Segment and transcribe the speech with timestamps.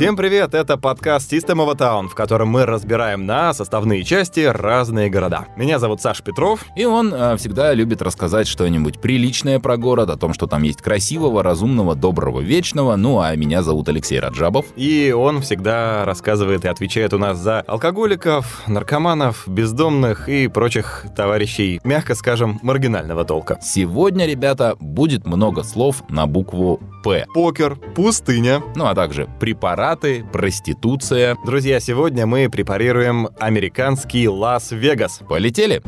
[0.00, 4.40] Всем привет, это подкаст System of a Town, в котором мы разбираем на составные части
[4.40, 5.48] разные города.
[5.58, 6.64] Меня зовут Саша Петров.
[6.74, 10.80] И он э, всегда любит рассказать что-нибудь приличное про город, о том, что там есть
[10.80, 12.96] красивого, разумного, доброго, вечного.
[12.96, 14.64] Ну, а меня зовут Алексей Раджабов.
[14.74, 21.78] И он всегда рассказывает и отвечает у нас за алкоголиков, наркоманов, бездомных и прочих товарищей,
[21.84, 23.58] мягко скажем, маргинального толка.
[23.60, 27.26] Сегодня, ребята, будет много слов на букву «П».
[27.32, 28.62] Покер, пустыня.
[28.74, 31.36] Ну, а также препараты, проституция.
[31.44, 35.20] Друзья, сегодня мы препарируем американский Лас-Вегас.
[35.28, 35.82] Полетели!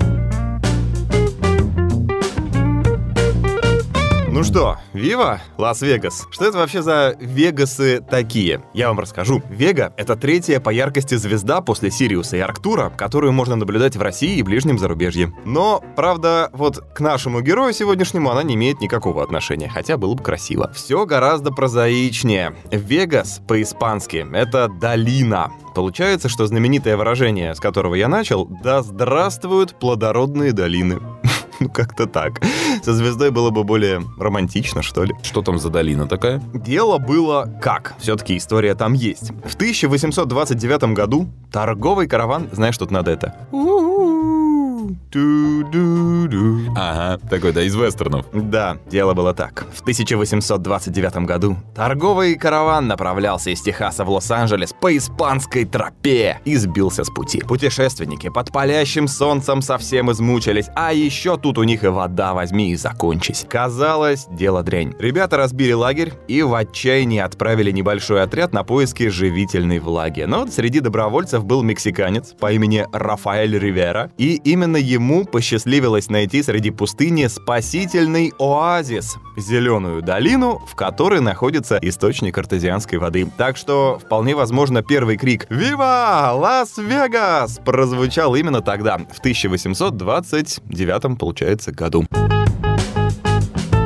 [4.42, 6.26] Ну что, Вива, Лас-Вегас.
[6.32, 8.64] Что это вообще за Вегасы такие?
[8.74, 9.40] Я вам расскажу.
[9.48, 14.38] Вега— это третья по яркости звезда после Сириуса и Арктура, которую можно наблюдать в России
[14.38, 15.32] и ближнем зарубежье.
[15.44, 20.24] Но, правда, вот к нашему герою сегодняшнему она не имеет никакого отношения, хотя было бы
[20.24, 20.72] красиво.
[20.74, 22.56] Все гораздо прозаичнее.
[22.72, 25.52] Вегас по-испански— это долина.
[25.76, 30.98] Получается, что знаменитое выражение, с которого я начал, «Да здравствуют плодородные долины».
[31.62, 32.40] Ну, как-то так.
[32.82, 35.14] Со звездой было бы более романтично, что ли.
[35.22, 36.42] Что там за долина такая?
[36.52, 37.94] Дело было как.
[37.98, 39.30] Все-таки история там есть.
[39.44, 42.48] В 1829 году торговый караван...
[42.50, 43.36] Знаешь, что надо это?
[46.76, 48.26] Ага, такой, да, из вестернов.
[48.32, 49.66] Да, дело было так.
[49.72, 57.04] В 1829 году торговый караван направлялся из Техаса в Лос-Анджелес по испанской тропе и сбился
[57.04, 57.40] с пути.
[57.40, 62.76] Путешественники под палящим солнцем совсем измучились, а еще тут у них и вода возьми и
[62.76, 63.46] закончись.
[63.48, 64.94] Казалось, дело дрянь.
[64.98, 70.22] Ребята разбили лагерь и в отчаянии отправили небольшой отряд на поиски живительной влаги.
[70.22, 76.70] Но среди добровольцев был мексиканец по имени Рафаэль Ривера, и именно ему посчастливилось найти среди
[76.70, 83.30] пустыни спасительный оазис— зеленую долину, в которой находится источник артезианской воды.
[83.36, 86.32] Так что, вполне возможно, первый крик «Вива!
[86.34, 92.06] Лас-Вегас!» прозвучал именно тогда, в 1829, получается, году.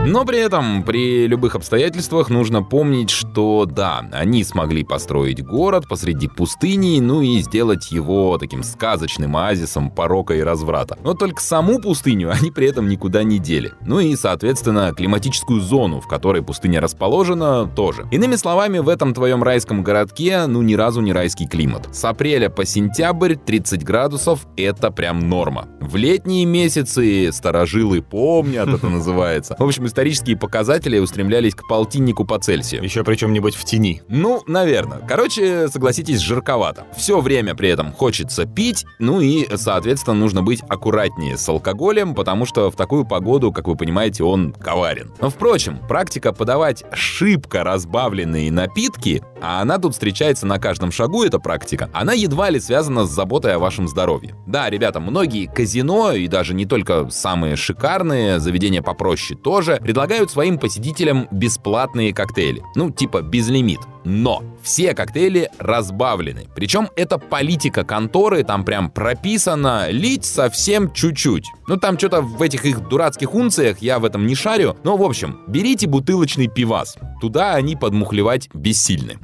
[0.06, 6.28] Но при этом, при любых обстоятельствах нужно помнить, что да, они смогли построить город посреди
[6.28, 10.96] пустыни, ну и сделать его таким сказочным оазисом порока и разврата.
[11.02, 13.72] Но только саму пустыню они при этом никуда не дели.
[13.84, 18.06] Ну и, соответственно, климатическую зону, в которой пустыня расположена, тоже.
[18.12, 21.88] Иными словами, в этом твоем райском городке, ну ни разу не райский климат.
[21.92, 25.66] С апреля по сентябрь 30 градусов— это прям норма.
[25.80, 29.56] В летние месяцы старожилы помнят, это называется.
[29.58, 32.82] В общем, исторические показатели устремлялись к полтиннику по Цельсию.
[32.84, 34.02] Еще причем нибудь в тени.
[34.08, 34.98] Ну, наверное.
[34.98, 36.84] Короче, согласитесь, жарковато.
[36.94, 42.44] Все время при этом хочется пить, ну и, соответственно, нужно быть аккуратнее с алкоголем, потому
[42.44, 45.14] что в такую погоду, как вы понимаете, он коварен.
[45.18, 51.38] Но, впрочем, практика подавать шибко разбавленные напитки, а она тут встречается на каждом шагу, эта
[51.38, 54.34] практика, она едва ли связана с заботой о вашем здоровье.
[54.46, 60.58] Да, ребята, многие казино, и даже не только самые шикарные, заведения попроще тоже, предлагают своим
[60.58, 62.60] посетителям бесплатные коктейли.
[62.74, 63.78] Ну, типа безлимит.
[64.04, 66.48] Но все коктейли разбавлены.
[66.56, 71.44] Причем это политика конторы, там прям прописано лить совсем чуть-чуть.
[71.68, 74.76] Ну там что-то в этих их дурацких унциях, я в этом не шарю.
[74.82, 76.96] Но в общем, берите бутылочный пивас.
[77.20, 79.20] Туда они подмухлевать бессильны.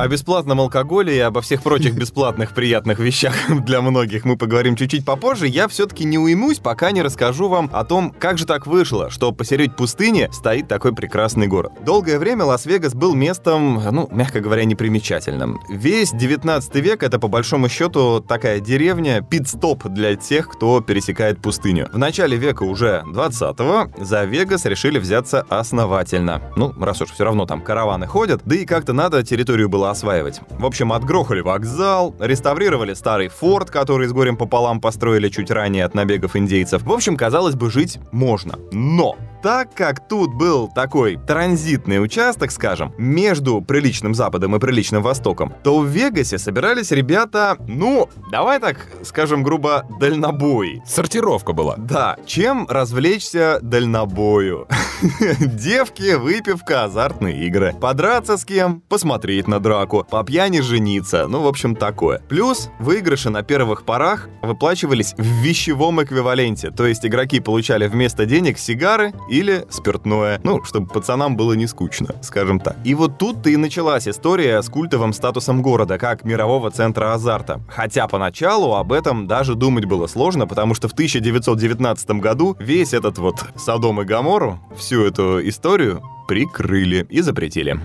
[0.00, 3.34] О бесплатном алкоголе и обо всех прочих бесплатных приятных вещах
[3.66, 5.46] для многих мы поговорим чуть-чуть попозже.
[5.46, 9.30] Я все-таки не уймусь, пока не расскажу вам о том, как же так вышло, что
[9.30, 11.72] посередине пустыни стоит такой прекрасный город.
[11.84, 15.60] Долгое время Лас-Вегас был местом, ну, мягко говоря, непримечательным.
[15.68, 21.90] Весь 19 век это, по большому счету, такая деревня, пит-стоп для тех, кто пересекает пустыню.
[21.92, 26.40] В начале века уже 20-го за Вегас решили взяться основательно.
[26.56, 30.40] Ну, раз уж все равно там караваны ходят, да и как-то надо территорию было осваивать.
[30.50, 35.94] В общем, отгрохали вокзал, реставрировали старый форт, который с горем пополам построили чуть ранее от
[35.94, 36.82] набегов индейцев.
[36.82, 38.58] В общем, казалось бы, жить можно.
[38.72, 45.54] Но так как тут был такой транзитный участок, скажем, между приличным Западом и приличным Востоком,
[45.62, 50.82] то в Вегасе собирались ребята, ну, давай так скажем грубо, дальнобой.
[50.86, 51.76] Сортировка была.
[51.76, 54.68] Да, чем развлечься дальнобою?
[55.40, 57.74] Девки, выпивка, азартные игры.
[57.80, 58.82] Подраться с кем?
[58.88, 59.79] Посмотреть на драку.
[59.86, 61.26] По пьяни жениться.
[61.28, 62.20] Ну, в общем, такое.
[62.28, 66.70] Плюс выигрыши на первых порах выплачивались в вещевом эквиваленте.
[66.70, 70.40] То есть игроки получали вместо денег сигары или спиртное.
[70.44, 72.76] Ну, чтобы пацанам было не скучно, скажем так.
[72.84, 77.60] И вот тут-то и началась история с культовым статусом города, как мирового центра азарта.
[77.68, 83.18] Хотя поначалу об этом даже думать было сложно, потому что в 1919 году весь этот
[83.18, 87.80] вот Содом и Гамору, всю эту историю прикрыли и запретили.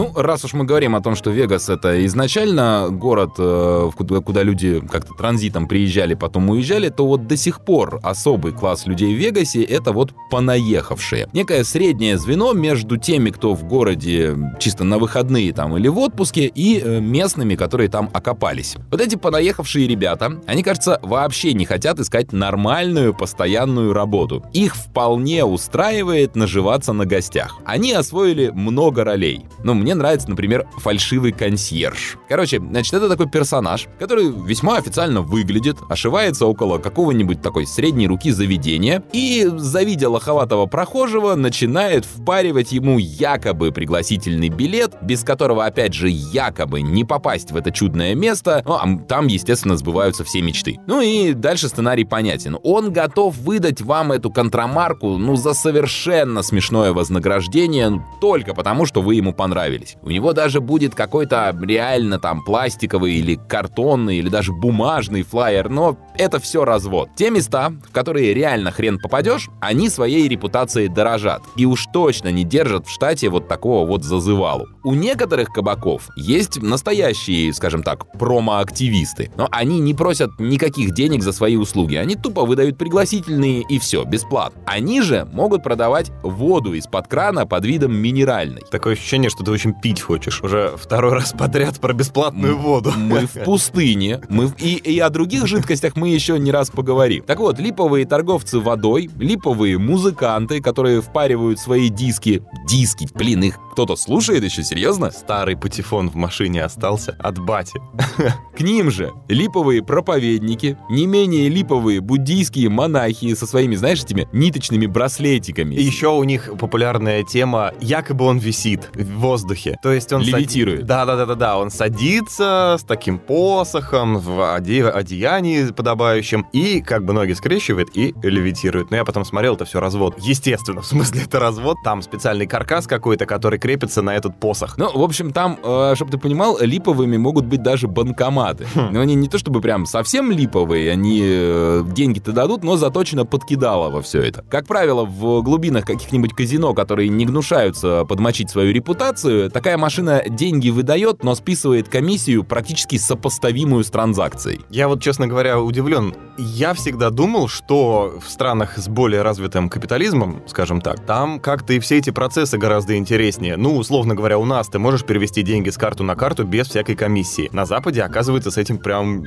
[0.00, 4.80] Ну, раз уж мы говорим о том, что Вегас это изначально город, э, куда, люди
[4.90, 9.62] как-то транзитом приезжали, потом уезжали, то вот до сих пор особый класс людей в Вегасе
[9.62, 11.28] это вот понаехавшие.
[11.34, 16.46] Некое среднее звено между теми, кто в городе чисто на выходные там или в отпуске,
[16.46, 18.76] и э, местными, которые там окопались.
[18.90, 24.46] Вот эти понаехавшие ребята, они, кажется, вообще не хотят искать нормальную постоянную работу.
[24.54, 27.58] Их вполне устраивает наживаться на гостях.
[27.66, 29.44] Они освоили много ролей.
[29.62, 32.16] Ну, мне нравится, например, фальшивый консьерж.
[32.28, 38.30] Короче, значит, это такой персонаж, который весьма официально выглядит, ошивается около какого-нибудь такой средней руки
[38.30, 46.08] заведения и, завидя лоховатого прохожего, начинает впаривать ему якобы пригласительный билет, без которого, опять же,
[46.08, 48.62] якобы не попасть в это чудное место.
[48.66, 50.78] Ну, а там, естественно, сбываются все мечты.
[50.86, 52.58] Ну и дальше сценарий понятен.
[52.62, 59.02] Он готов выдать вам эту контрамарку, ну, за совершенно смешное вознаграждение, ну, только потому, что
[59.02, 59.79] вы ему понравились.
[60.02, 65.96] У него даже будет какой-то реально там пластиковый или картонный, или даже бумажный флаер, но
[66.16, 67.10] это все развод.
[67.16, 71.42] Те места, в которые реально хрен попадешь, они своей репутацией дорожат.
[71.56, 74.66] И уж точно не держат в штате вот такого вот зазывалу.
[74.84, 79.30] У некоторых кабаков есть настоящие, скажем так, промо-активисты.
[79.36, 81.96] Но они не просят никаких денег за свои услуги.
[81.96, 84.60] Они тупо выдают пригласительные и все, бесплатно.
[84.66, 88.62] Они же могут продавать воду из-под крана под видом минеральной.
[88.70, 90.42] Такое ощущение, что ты очень пить хочешь.
[90.42, 92.92] Уже второй раз подряд про бесплатную воду.
[92.96, 94.20] Мы в пустыне.
[94.30, 97.22] Мы в- и, и о других жидкостях мы еще не раз поговорим.
[97.26, 102.42] Так вот, липовые торговцы водой, липовые музыканты, которые впаривают свои диски.
[102.66, 105.10] Диски, блин, их кто-то слушает еще, серьезно?
[105.10, 107.80] Старый патефон в машине остался от бати.
[108.56, 114.86] К ним же липовые проповедники, не менее липовые буддийские монахи со своими, знаешь, этими ниточными
[114.86, 115.74] браслетиками.
[115.74, 119.78] И еще у них популярная тема, якобы он висит в воздухе.
[119.82, 120.22] То есть он...
[120.22, 120.86] Левитирует.
[120.86, 121.58] Да, да, да, да, да.
[121.58, 128.14] Он садится с таким посохом в оде- одеянии подобающем и как бы ноги скрещивает и
[128.22, 128.90] левитирует.
[128.90, 130.16] Но я потом смотрел, это все развод.
[130.18, 131.76] Естественно, в смысле это развод.
[131.84, 134.78] Там специальный каркас какой-то, который крепится на этот посох.
[134.78, 135.58] Ну, в общем, там,
[135.94, 138.66] чтобы ты понимал, липовыми могут быть даже банкоматы.
[138.74, 143.90] Но они не то чтобы прям совсем липовые, они э, деньги-то дадут, но заточено подкидало
[143.90, 144.44] во все это.
[144.48, 150.70] Как правило, в глубинах каких-нибудь казино, которые не гнушаются подмочить свою репутацию, такая машина деньги
[150.70, 154.60] выдает, но списывает комиссию практически сопоставимую с транзакцией.
[154.70, 156.14] Я вот, честно говоря, удивлен.
[156.38, 161.80] Я всегда думал, что в странах с более развитым капитализмом, скажем так, там как-то и
[161.80, 163.49] все эти процессы гораздо интереснее.
[163.56, 166.96] Ну, условно говоря, у нас ты можешь перевести деньги с карты на карту без всякой
[166.96, 167.48] комиссии.
[167.52, 169.22] На Западе, оказывается, с этим прям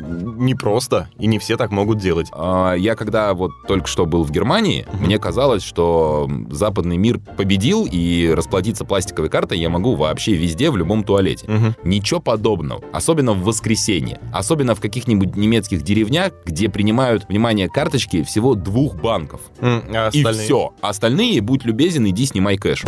[0.46, 2.28] непросто, и не все так могут делать.
[2.34, 5.06] А, Я когда вот только что был в Германии, Мгм.
[5.06, 10.78] мне казалось, что западный мир победил, и расплатиться пластиковой картой я могу вообще везде, в
[10.78, 11.46] любом туалете.
[11.48, 11.76] Мгм.
[11.84, 12.82] Ничего подобного.
[12.92, 14.20] Особенно в воскресенье.
[14.34, 19.42] Особенно в каких-нибудь немецких деревнях, где принимают, внимание, карточки всего двух банков.
[19.60, 20.44] М, а И остальные?
[20.46, 20.74] все.
[20.82, 22.84] Остальные, будь любезен, иди снимай кэш.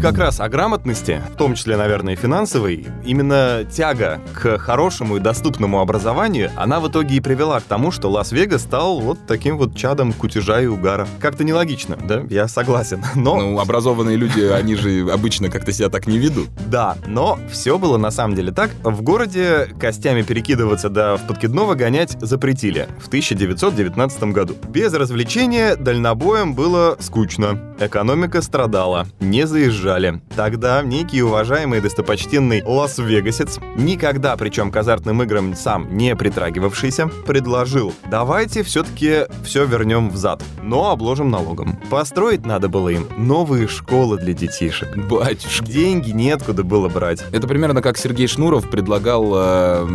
[0.00, 5.20] Как раз о грамотности, в том числе, наверное, и финансовой, именно тяга к хорошему и
[5.20, 9.76] доступному образованию, она в итоге и привела к тому, что Лас-Вегас стал вот таким вот
[9.76, 11.06] чадом кутежа и угара.
[11.20, 12.24] Как-то нелогично, да?
[12.30, 13.04] Я согласен.
[13.14, 16.48] Но Ну, образованные люди, они же обычно как-то себя так не ведут.
[16.66, 18.70] Да, но все было на самом деле так.
[18.82, 24.54] В городе костями перекидываться да в подкидного гонять запретили в 1919 году.
[24.68, 27.74] Без развлечения дальнобоем было скучно.
[27.80, 29.89] Экономика страдала, не заезжали.
[30.36, 38.62] Тогда некий уважаемый достопочтенный Лас-Вегасец, никогда причем к азартным играм сам не притрагивавшийся, предложил, давайте
[38.62, 41.78] все-таки все вернем взад, но обложим налогом.
[41.90, 44.96] Построить надо было им новые школы для детишек.
[44.96, 45.64] Батюшки.
[45.70, 47.24] Деньги неоткуда было брать.
[47.32, 49.86] Это примерно как Сергей Шнуров предлагал э,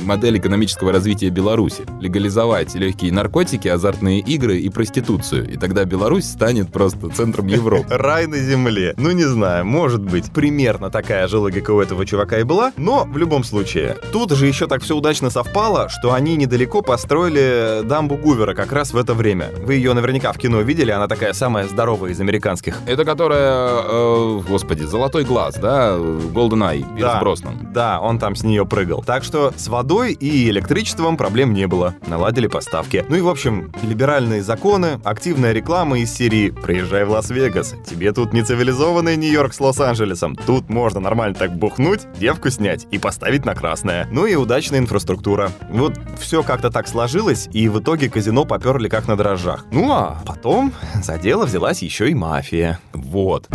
[0.00, 1.84] модель экономического развития Беларуси.
[2.00, 5.52] Легализовать легкие наркотики, азартные игры и проституцию.
[5.52, 7.86] И тогда Беларусь станет просто центром Европы.
[7.90, 8.94] Рай на земле.
[8.96, 10.30] Ну, не знаю, может быть.
[10.32, 12.72] Примерно такая же логика у этого чувака и была.
[12.76, 17.82] Но, в любом случае, тут же еще так все удачно совпало, что они недалеко построили
[17.84, 19.50] дамбу Гувера как раз в это время.
[19.64, 22.78] Вы ее наверняка в кино видели, она такая самая здоровая из американских.
[22.86, 25.96] Это которая, э, господи, золотой глаз, да?
[25.96, 27.20] Golden Eye, Да.
[27.20, 27.72] Броснан.
[27.72, 29.02] Да, он там с нее прыгал.
[29.04, 31.94] Так что с водой и электричеством проблем не было.
[32.06, 33.04] Наладили поставки.
[33.08, 38.32] Ну и, в общем, либеральные законы, активная реклама из серии «Приезжай в Лас-Вегас, тебе тут
[38.32, 43.44] не цивилизованные сравнивая Нью-Йорк с Лос-Анджелесом, тут можно нормально так бухнуть, девку снять и поставить
[43.44, 44.06] на красное.
[44.10, 45.50] Ну и удачная инфраструктура.
[45.70, 49.64] Вот все как-то так сложилось, и в итоге казино поперли как на дрожжах.
[49.72, 52.78] Ну а потом за дело взялась еще и мафия.
[52.92, 53.48] Вот.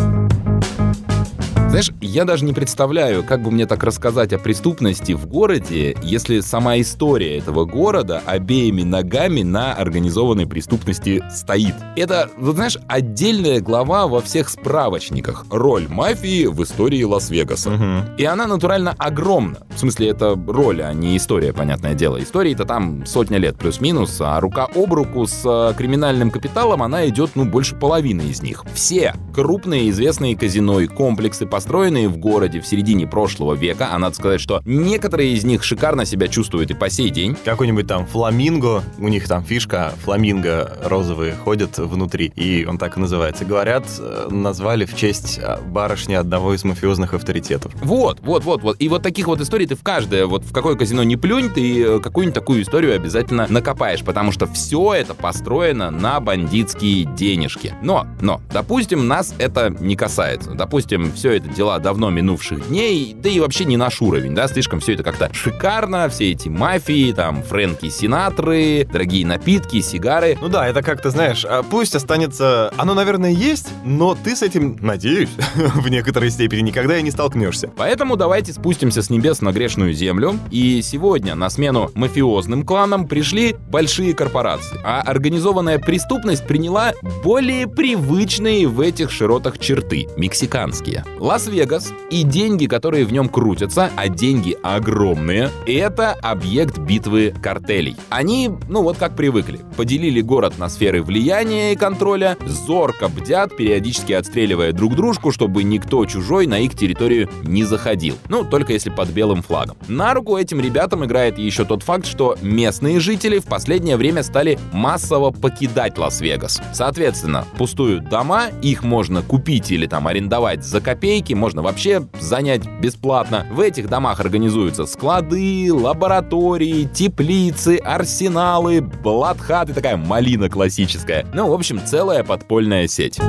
[1.71, 6.41] Знаешь, я даже не представляю, как бы мне так рассказать о преступности в городе, если
[6.41, 11.73] сама история этого города обеими ногами на организованной преступности стоит.
[11.95, 15.45] Это, вот знаешь, отдельная глава во всех справочниках.
[15.49, 17.69] Роль мафии в истории Лас-Вегаса.
[17.69, 18.17] Угу.
[18.17, 19.59] И она натурально огромна.
[19.73, 22.21] В смысле, это роль, а не история, понятное дело.
[22.21, 27.31] Истории-то там сотня лет плюс-минус, а рука об руку с э, криминальным капиталом, она идет,
[27.35, 28.65] ну, больше половины из них.
[28.73, 34.15] Все крупные известные казино и комплексы, построенные в городе в середине прошлого века, а надо
[34.15, 37.37] сказать, что некоторые из них шикарно себя чувствуют и по сей день.
[37.45, 42.99] Какой-нибудь там фламинго, у них там фишка, фламинго розовые ходят внутри, и он так и
[42.99, 43.45] называется.
[43.45, 47.71] Говорят, э, назвали в честь э, барышни одного из мафиозных авторитетов.
[47.75, 48.77] Вот, вот, вот, вот.
[48.79, 51.83] И вот таких вот историй ты в каждое, вот в какое казино не плюнь, ты
[51.83, 57.75] э, какую-нибудь такую историю обязательно накопаешь, потому что все это построено на бандитские денежки.
[57.83, 60.55] Но, но, допустим, нас это не касается.
[60.55, 64.79] Допустим, все это дела давно минувших дней, да и вообще не наш уровень, да, слишком
[64.79, 70.37] все это как-то шикарно, все эти мафии, там, Фрэнки Синатры, дорогие напитки, сигары.
[70.41, 72.73] Ну да, это как-то, знаешь, а пусть останется...
[72.77, 77.71] Оно, наверное, есть, но ты с этим, надеюсь, в некоторой степени никогда и не столкнешься.
[77.75, 83.55] Поэтому давайте спустимся с небес на грешную землю, и сегодня на смену мафиозным кланам пришли
[83.69, 86.93] большие корпорации, а организованная преступность приняла
[87.23, 91.03] более привычные в этих широтах черты— мексиканские.
[91.41, 97.95] Лас-Вегас и деньги, которые в нем крутятся, а деньги огромные, это объект битвы картелей.
[98.09, 104.13] Они, ну вот как привыкли, поделили город на сферы влияния и контроля, зорко бдят, периодически
[104.13, 108.15] отстреливая друг дружку, чтобы никто чужой на их территорию не заходил.
[108.29, 109.77] Ну, только если под белым флагом.
[109.87, 114.59] На руку этим ребятам играет еще тот факт, что местные жители в последнее время стали
[114.73, 116.61] массово покидать Лас-Вегас.
[116.71, 123.45] Соответственно, пустуют дома, их можно купить или там арендовать за копейки, можно вообще занять бесплатно.
[123.51, 131.25] В этих домах организуются склады, лаборатории, теплицы, арсеналы, блатхаты, такая малина классическая.
[131.33, 133.19] Ну, в общем, целая подпольная сеть.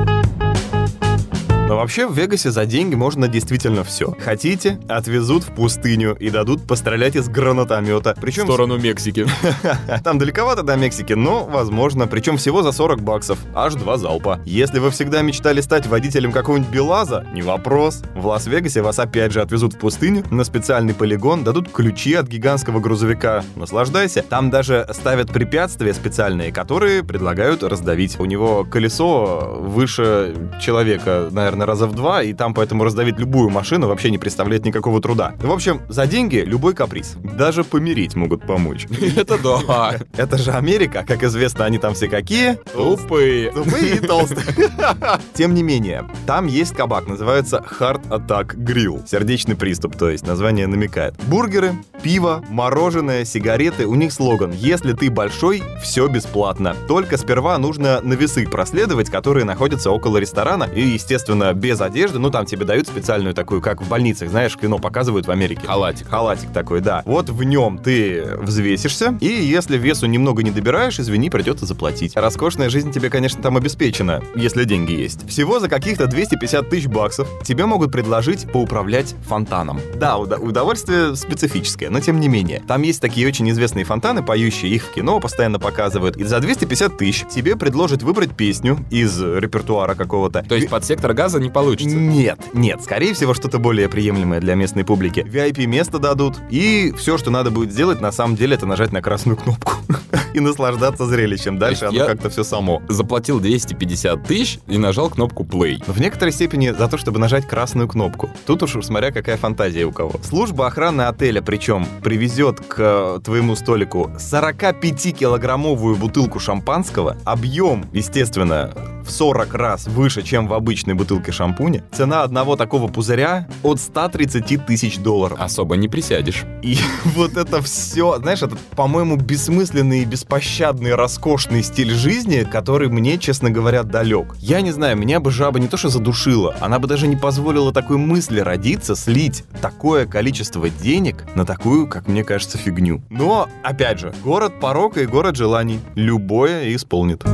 [1.73, 4.15] Но вообще в Вегасе за деньги можно действительно все.
[4.21, 8.15] Хотите, отвезут в пустыню и дадут пострелять из гранатомета.
[8.21, 8.43] Причем...
[8.43, 9.27] В сторону Мексики.
[10.05, 12.07] Там далековато до Мексики, но возможно.
[12.07, 13.39] Причем всего за 40 баксов.
[13.55, 14.39] Аж два залпа.
[14.45, 18.03] Если вы всегда мечтали стать водителем какого-нибудь Белаза, не вопрос.
[18.15, 22.81] В Лас-Вегасе вас опять же отвезут в пустыню, на специальный полигон, дадут ключи от гигантского
[22.81, 23.45] грузовика.
[23.57, 24.23] Наслаждайся.
[24.23, 28.21] Там даже ставят препятствия специальные, которые предлагают раздавить.
[28.21, 33.89] У него колесо выше человека, наверное, раза в два, и там поэтому раздавить любую машину
[33.89, 35.35] вообще не представляет никакого труда.
[35.39, 37.17] В общем, за деньги любой каприз.
[37.37, 38.87] Даже помирить могут помочь.
[39.17, 39.97] Это да.
[40.17, 42.59] Это же Америка, как известно, они там все какие?
[42.73, 43.51] Тупые.
[43.53, 44.71] Тупые и толстые.
[45.35, 49.07] Тем не менее, там есть кабак, называется Heart Attack Grill.
[49.09, 51.15] Сердечный приступ, то есть название намекает.
[51.27, 53.87] Бургеры, пиво, мороженое, сигареты.
[53.87, 56.77] У них слоган «Если ты большой, все бесплатно».
[56.89, 60.65] Только сперва нужно на весы проследовать, которые находятся около ресторана.
[60.65, 62.19] И, естественно, без одежды.
[62.19, 65.63] Ну, там тебе дают специальную такую, как в больницах, знаешь, кино показывают в Америке.
[65.67, 66.09] Халатик.
[66.09, 67.03] Халатик такой, да.
[67.05, 72.17] Вот в нем ты взвесишься, и если весу немного не добираешь, извини, придется заплатить.
[72.17, 75.29] Роскошная жизнь тебе, конечно, там обеспечена, если деньги есть.
[75.29, 79.81] Всего за каких-то 250 тысяч баксов тебе могут предложить поуправлять фонтаном.
[79.97, 82.63] Да, уда- удовольствие специфическое, но тем не менее.
[82.69, 86.17] Там есть такие очень известные фонтаны, поющие, их в кино постоянно показывают.
[86.17, 90.45] И за 250 тысяч тебе предложат выбрать песню из репертуара какого-то.
[90.49, 91.97] То есть под сектор газа не получится.
[91.97, 95.21] Нет, нет, скорее всего, что-то более приемлемое для местной публики.
[95.21, 99.37] VIP-место дадут, и все, что надо будет сделать, на самом деле, это нажать на красную
[99.37, 99.73] кнопку
[100.35, 101.59] и наслаждаться зрелищем.
[101.59, 102.83] Дальше оно как-то все само.
[102.89, 105.83] Заплатил 250 тысяч и нажал кнопку play.
[105.87, 108.31] В некоторой степени за то, чтобы нажать красную кнопку.
[108.47, 110.15] Тут уж смотря какая фантазия у кого.
[110.23, 117.17] Служба охраны отеля, причем, привезет к э, твоему столику 45-килограммовую бутылку шампанского.
[117.25, 118.75] Объем, естественно,
[119.05, 121.85] в 40 раз выше, чем в обычной бутылке шампуня.
[121.93, 125.39] Цена одного такого пузыря от 130 тысяч долларов.
[125.41, 126.45] Особо не присядешь.
[126.63, 133.19] И вот это все, знаешь, этот, по-моему, бессмысленный и беспощадный, роскошный стиль жизни, который мне,
[133.19, 134.35] честно говоря, далек.
[134.39, 137.73] Я не знаю, меня бы жаба не то что задушила, она бы даже не позволила
[137.73, 143.03] такой мысли родиться, слить такое количество денег на такую, как мне кажется, фигню.
[143.11, 145.81] Но, опять же, город порока и город желаний.
[145.95, 147.25] Любое исполнит.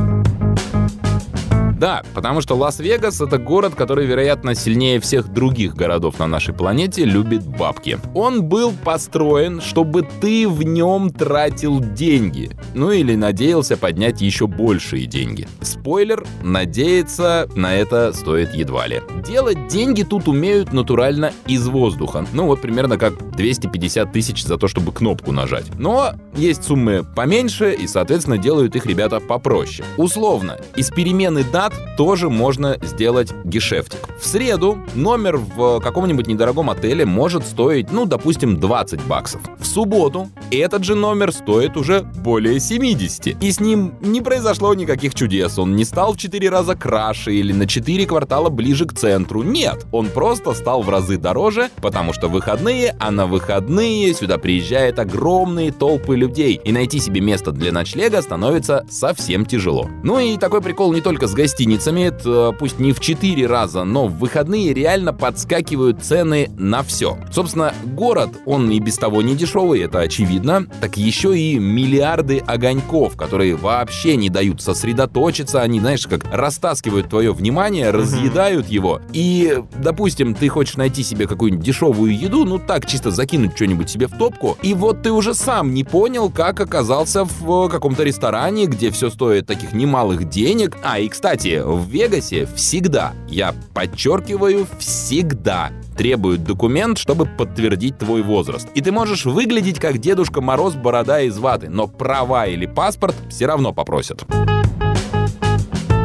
[1.79, 7.05] Да, потому что Лас-Вегас— это город, который, вероятно, сильнее всех других городов на нашей планете
[7.05, 7.97] любит бабки.
[8.13, 12.51] Он был построен, чтобы ты в нем тратил деньги.
[12.73, 15.47] Ну или надеялся поднять еще большие деньги.
[15.61, 19.01] Спойлер, надеяться на это стоит едва ли.
[19.25, 22.25] Делать деньги тут умеют натурально из воздуха.
[22.33, 25.65] Ну вот примерно как 250 тысяч за то, чтобы кнопку нажать.
[25.77, 29.87] Но есть суммы поменьше, и, соответственно, делают их ребята попроще.
[29.95, 33.99] Условно, из перемены дат тоже можно сделать гешефтик.
[34.19, 39.41] В среду номер в каком-нибудь недорогом отеле может стоить, ну, допустим, 20 баксов.
[39.59, 43.41] В субботу этот же номер стоит уже более 70.
[43.43, 45.59] И с ним не произошло никаких чудес.
[45.59, 49.43] Он не стал в 4 раза краше или на 4 квартала ближе к центру.
[49.43, 54.99] Нет, он просто стал в разы дороже, потому что выходные, а на выходные сюда приезжают
[54.99, 56.59] огромные толпы людей.
[56.63, 59.89] И найти себе место для ночлега становится совсем тяжело.
[60.03, 64.07] Ну и такой прикол не только с гостиницами, это пусть не в 4 раза, но
[64.07, 67.17] в выходные реально подскакивают цены на все.
[67.33, 73.17] Собственно, город, он и без того не дешевый, это очевидно, так еще и миллиарды огоньков,
[73.17, 79.01] которые вообще не дают сосредоточиться, они, знаешь, как растаскивают твое внимание, разъедают его.
[79.11, 84.07] И, допустим, ты хочешь найти себе какую-нибудь дешевую еду, ну так, чисто закинуть что-нибудь себе
[84.07, 88.91] в топку, и вот ты уже сам не понял, как оказался в каком-то ресторане, где
[88.91, 90.77] все стоит таких немалых денег.
[90.83, 98.69] А, и, кстати, в Вегасе всегда, я подчеркиваю, всегда требуют документ, чтобы подтвердить твой возраст.
[98.73, 103.47] И ты можешь выглядеть как Дедушка Мороз борода из ваты, но права или паспорт все
[103.47, 104.23] равно попросят.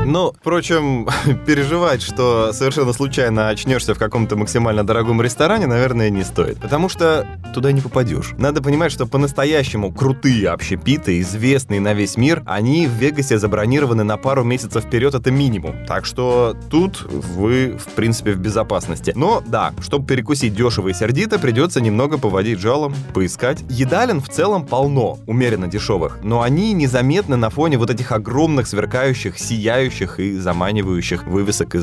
[0.07, 1.09] Ну, впрочем,
[1.47, 6.61] переживать, что совершенно случайно очнешься в каком-то максимально дорогом ресторане, наверное, не стоит.
[6.61, 8.33] Потому что туда не попадешь.
[8.37, 14.17] Надо понимать, что по-настоящему крутые общепиты, известные на весь мир, они в Вегасе забронированы на
[14.19, 15.87] пару месяцев вперед, это минимум.
[15.87, 19.13] Так что тут вы, в принципе, в безопасности.
[19.17, 23.65] Но да, чтобы перекусить дешево и сердито, придется немного поводить жалом, поискать.
[23.71, 29.39] Едалин в целом полно, умеренно дешевых, но они незаметны на фоне вот этих огромных, сверкающих,
[29.39, 31.79] сияющих и заманивающих вывесок и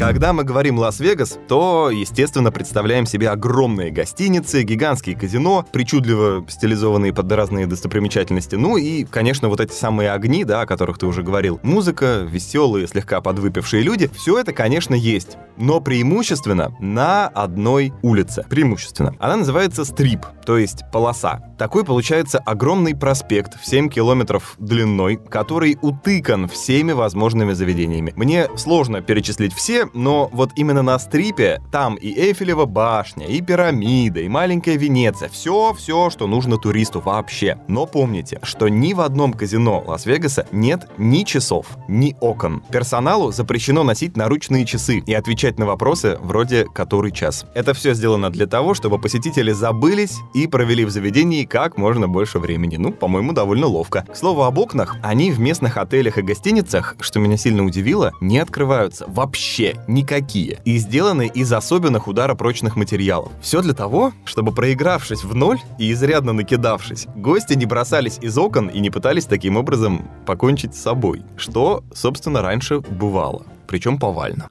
[0.00, 7.30] Когда мы говорим Лас-Вегас, то, естественно, представляем себе огромные гостиницы, гигантские казино, причудливо стилизованные под
[7.30, 11.60] разные достопримечательности, ну и, конечно, вот эти самые огни, да, о которых ты уже говорил.
[11.62, 18.46] Музыка, веселые, слегка подвыпившие люди, все это, конечно, есть, но преимущественно на одной улице.
[18.48, 19.14] Преимущественно.
[19.18, 21.42] Она называется Стрип, то есть полоса.
[21.58, 28.14] Такой получается огромный проспект в 7 километров длиной, который утыкан всеми возможными заведениями.
[28.16, 34.20] Мне сложно перечислить все, но вот именно на стрипе там и Эйфелева башня, и пирамида,
[34.20, 35.28] и маленькая Венеция.
[35.28, 37.58] Все-все, что нужно туристу вообще.
[37.68, 42.62] Но помните, что ни в одном казино Лас-Вегаса нет ни часов, ни окон.
[42.70, 47.46] Персоналу запрещено носить наручные часы и отвечать на вопросы вроде «который час?».
[47.54, 52.38] Это все сделано для того, чтобы посетители забылись и провели в заведении как можно больше
[52.38, 52.76] времени.
[52.76, 54.04] Ну, по-моему, довольно ловко.
[54.10, 58.38] К слову об окнах, они в местных отелях и гостиницах, что меня сильно удивило, не
[58.38, 60.60] открываются вообще никакие.
[60.64, 63.32] И сделаны из особенных ударопрочных материалов.
[63.40, 68.68] Все для того, чтобы проигравшись в ноль и изрядно накидавшись, гости не бросались из окон
[68.68, 73.44] и не пытались таким образом покончить с собой, что, собственно, раньше бывало.
[73.66, 74.48] Причем повально.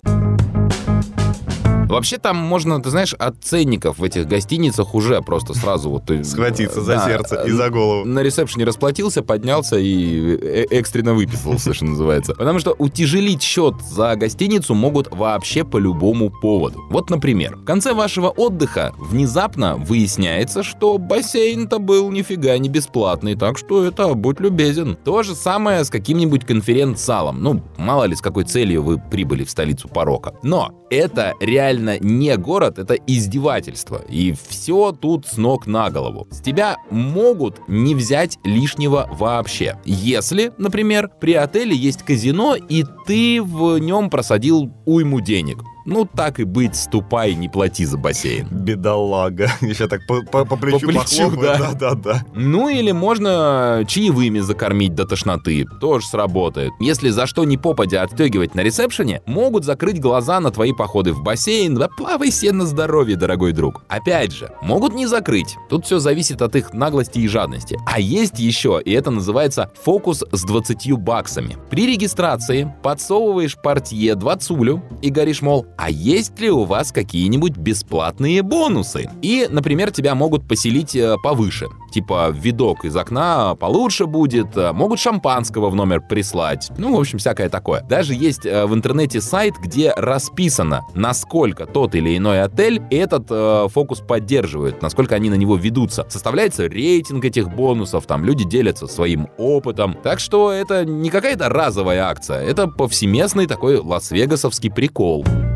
[1.89, 6.05] Вообще там можно, ты знаешь, от ценников в этих гостиницах уже просто сразу вот...
[6.05, 8.05] ты- Схватиться за Да, сердце и за голову.
[8.05, 12.33] На ресепшене расплатился, поднялся и э- экстренно выписался, что называется.
[12.35, 16.83] Потому что утяжелить счет за гостиницу могут вообще по любому поводу.
[16.89, 23.57] Вот, например, в конце вашего отдыха внезапно выясняется, что бассейн-то был нифига не бесплатный, так
[23.57, 24.95] что это будь любезен.
[25.03, 27.41] То же самое с каким-нибудь конференц-залом.
[27.41, 30.33] Ну, мало ли с какой целью вы прибыли в столицу порока.
[30.43, 34.01] Но это реально не город, это издевательство.
[34.09, 36.27] И все тут с ног на голову.
[36.31, 39.77] С тебя могут не взять лишнего вообще.
[39.85, 45.59] Если, например, при отеле есть казино, и ты в нем просадил уйму денег.
[45.89, 48.47] Ну, так и быть, ступай, не плати за бассейн.
[48.49, 49.51] Бедолага.
[49.61, 51.41] Еще так по, по- по плечу, По плечу, похлопаю.
[51.41, 51.71] да.
[51.73, 52.23] Да-да-да.
[52.35, 55.65] Ну или можно чаевыми закормить до тошноты.
[55.81, 56.71] Тоже сработает.
[56.79, 61.21] Если за что ни попадя отстегивать на ресепшене, могут закрыть глаза на твои походы в
[61.23, 61.75] бассейн.
[61.75, 63.83] Да плавай себе на здоровье, дорогой друг.
[63.87, 65.55] Опять же, могут не закрыть.
[65.69, 67.77] Тут все зависит от их наглости и жадности.
[67.85, 71.57] А есть еще, и это называется фокус с 20 баксами.
[71.69, 78.41] При регистрации подсовываешь портье двадцулю и говоришь, мол, а есть ли у вас какие-нибудь бесплатные
[78.43, 79.09] бонусы?
[79.21, 81.67] И, например, тебя могут поселить э, повыше.
[81.89, 86.69] Типа видок из окна получше будет, э, могут шампанского в номер прислать.
[86.77, 87.81] Ну, в общем, всякое такое.
[87.83, 93.67] Даже есть э, в интернете сайт, где расписано, насколько тот или иной отель этот э,
[93.69, 96.05] фокус поддерживает, насколько они на него ведутся.
[96.09, 99.95] Составляется рейтинг этих бонусов, там люди делятся своим опытом.
[100.03, 105.23] Так что это не какая-то разовая акция, это повсеместный такой лас-вегасовский прикол.
[105.23, 105.48] Вот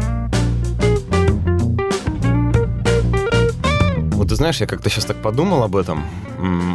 [4.34, 6.04] ты знаешь, я как-то сейчас так подумал об этом,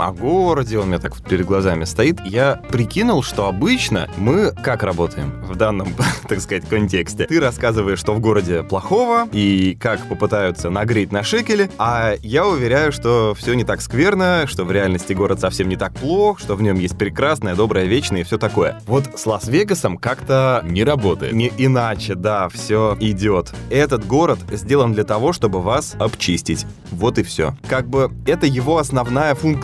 [0.00, 2.20] о городе, он у меня так перед глазами стоит.
[2.24, 5.88] Я прикинул, что обычно мы как работаем в данном,
[6.28, 7.26] так сказать, контексте.
[7.26, 12.92] Ты рассказываешь, что в городе плохого и как попытаются нагреть на шекели, а я уверяю,
[12.92, 16.62] что все не так скверно, что в реальности город совсем не так плох, что в
[16.62, 18.80] нем есть прекрасное, доброе, вечное и все такое.
[18.86, 21.34] Вот с Лас-Вегасом как-то Не работает.
[21.34, 23.52] не иначе, да, все идет.
[23.68, 26.64] Этот город сделан для того, чтобы вас обчистить.
[26.90, 27.54] Вот и все.
[27.68, 29.57] Как бы это его основная функция.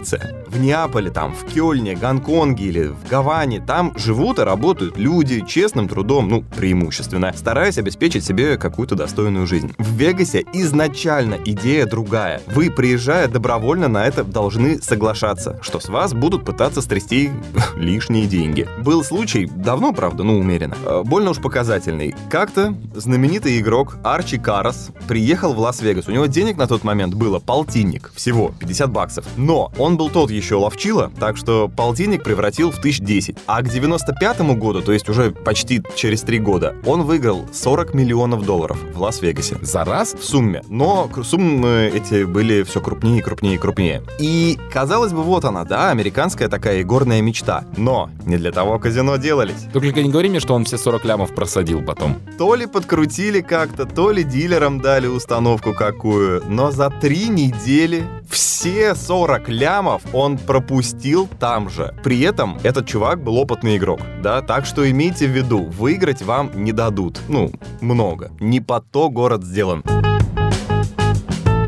[0.48, 5.88] В Неаполе, там, в Кёльне, Гонконге или в Гаване, там живут и работают люди честным
[5.88, 9.74] трудом, ну, преимущественно, стараясь обеспечить себе какую-то достойную жизнь.
[9.78, 12.40] В Вегасе изначально идея другая.
[12.46, 17.30] Вы, приезжая добровольно на это, должны соглашаться, что с вас будут пытаться стрясти
[17.76, 18.68] лишние деньги.
[18.80, 22.14] Был случай, давно, правда, ну, умеренно, э, больно уж показательный.
[22.30, 26.08] Как-то знаменитый игрок Арчи Карас приехал в Лас-Вегас.
[26.08, 29.24] У него денег на тот момент было полтинник, всего 50 баксов.
[29.36, 33.36] Но был тот еще ловчила, так что полтинник превратил в тысяч десять.
[33.46, 38.46] А к 95 году, то есть уже почти через три года, он выиграл 40 миллионов
[38.46, 39.58] долларов в Лас-Вегасе.
[39.60, 40.14] За раз?
[40.14, 40.62] В сумме.
[40.68, 44.02] Но суммы эти были все крупнее и крупнее и крупнее.
[44.18, 47.64] И, казалось бы, вот она, да, американская такая игорная мечта.
[47.76, 49.66] Но не для того казино делались.
[49.72, 52.16] Только не говори мне, что он все 40 лямов просадил потом.
[52.38, 58.94] То ли подкрутили как-то, то ли дилерам дали установку какую, но за три недели все
[58.94, 59.63] 40 лямов
[60.12, 61.94] он пропустил там же.
[62.02, 66.50] При этом этот чувак был опытный игрок, да, так что имейте в виду, выиграть вам
[66.54, 67.20] не дадут.
[67.28, 67.50] Ну,
[67.80, 68.30] много.
[68.40, 69.82] Не под то город сделан.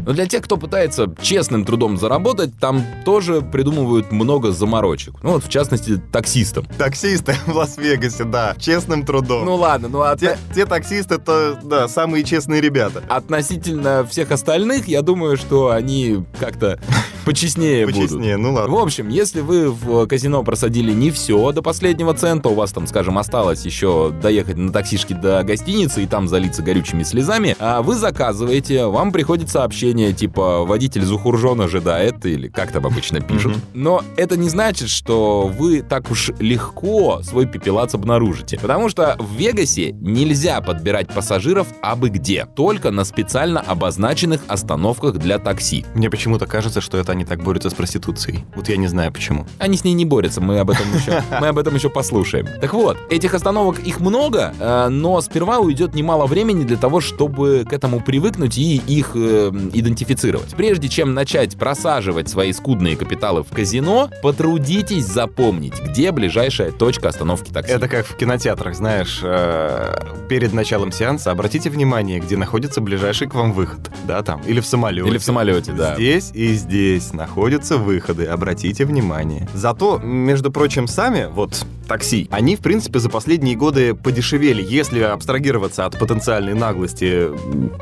[0.07, 5.15] Но для тех, кто пытается честным трудом заработать, там тоже придумывают много заморочек.
[5.23, 6.65] Ну вот, в частности, таксистам.
[6.79, 9.45] Таксисты в Лас-Вегасе, да, честным трудом.
[9.45, 13.03] Ну ладно, ну а те, те таксисты, то, да, самые честные ребята.
[13.09, 16.79] относительно всех остальных, я думаю, что они как-то
[17.25, 18.03] почестнее будут.
[18.03, 18.83] Почестнее, ну В ладно.
[18.83, 23.19] общем, если вы в казино просадили не все до последнего цента, у вас там, скажем,
[23.19, 28.87] осталось еще доехать на таксишке до гостиницы и там залиться горючими слезами, а вы заказываете,
[28.87, 33.57] вам приходит сообщение типа «Водитель Зухуржон ожидает» или как там обычно пишут.
[33.75, 38.59] Но это не значит, что вы так уж легко свой пепелац обнаружите.
[38.59, 45.39] Потому что в Вегасе нельзя подбирать пассажиров абы где, только на специально обозначенных остановках для
[45.39, 45.85] такси.
[45.95, 48.45] Мне почему-то кажется, что это они так борются с проституцией.
[48.55, 49.47] Вот я не знаю почему.
[49.59, 52.47] Они с ней не борются, мы об этом еще, мы об этом еще послушаем.
[52.61, 57.65] Так вот, этих остановок их много, э, но сперва уйдет немало времени для того, чтобы
[57.69, 59.51] к этому привыкнуть и их э,
[59.87, 60.55] идентифицировать.
[60.57, 67.51] Прежде чем начать просаживать свои скудные капиталы в казино, потрудитесь запомнить, где ближайшая точка остановки
[67.53, 67.73] такси.
[67.73, 69.97] Это как в кинотеатрах, знаешь, э,
[70.29, 73.81] перед началом сеанса обратите внимание, где находится ближайший к вам выход.
[74.05, 74.43] Да, там.
[74.47, 75.09] Или в самолете.
[75.09, 75.95] Или в самолете, да.
[75.95, 79.49] Здесь и здесь находятся выходы, обратите внимание.
[79.55, 85.87] Зато, между прочим, сами, вот, такси, они, в принципе, за последние годы подешевели, если абстрагироваться
[85.87, 87.29] от потенциальной наглости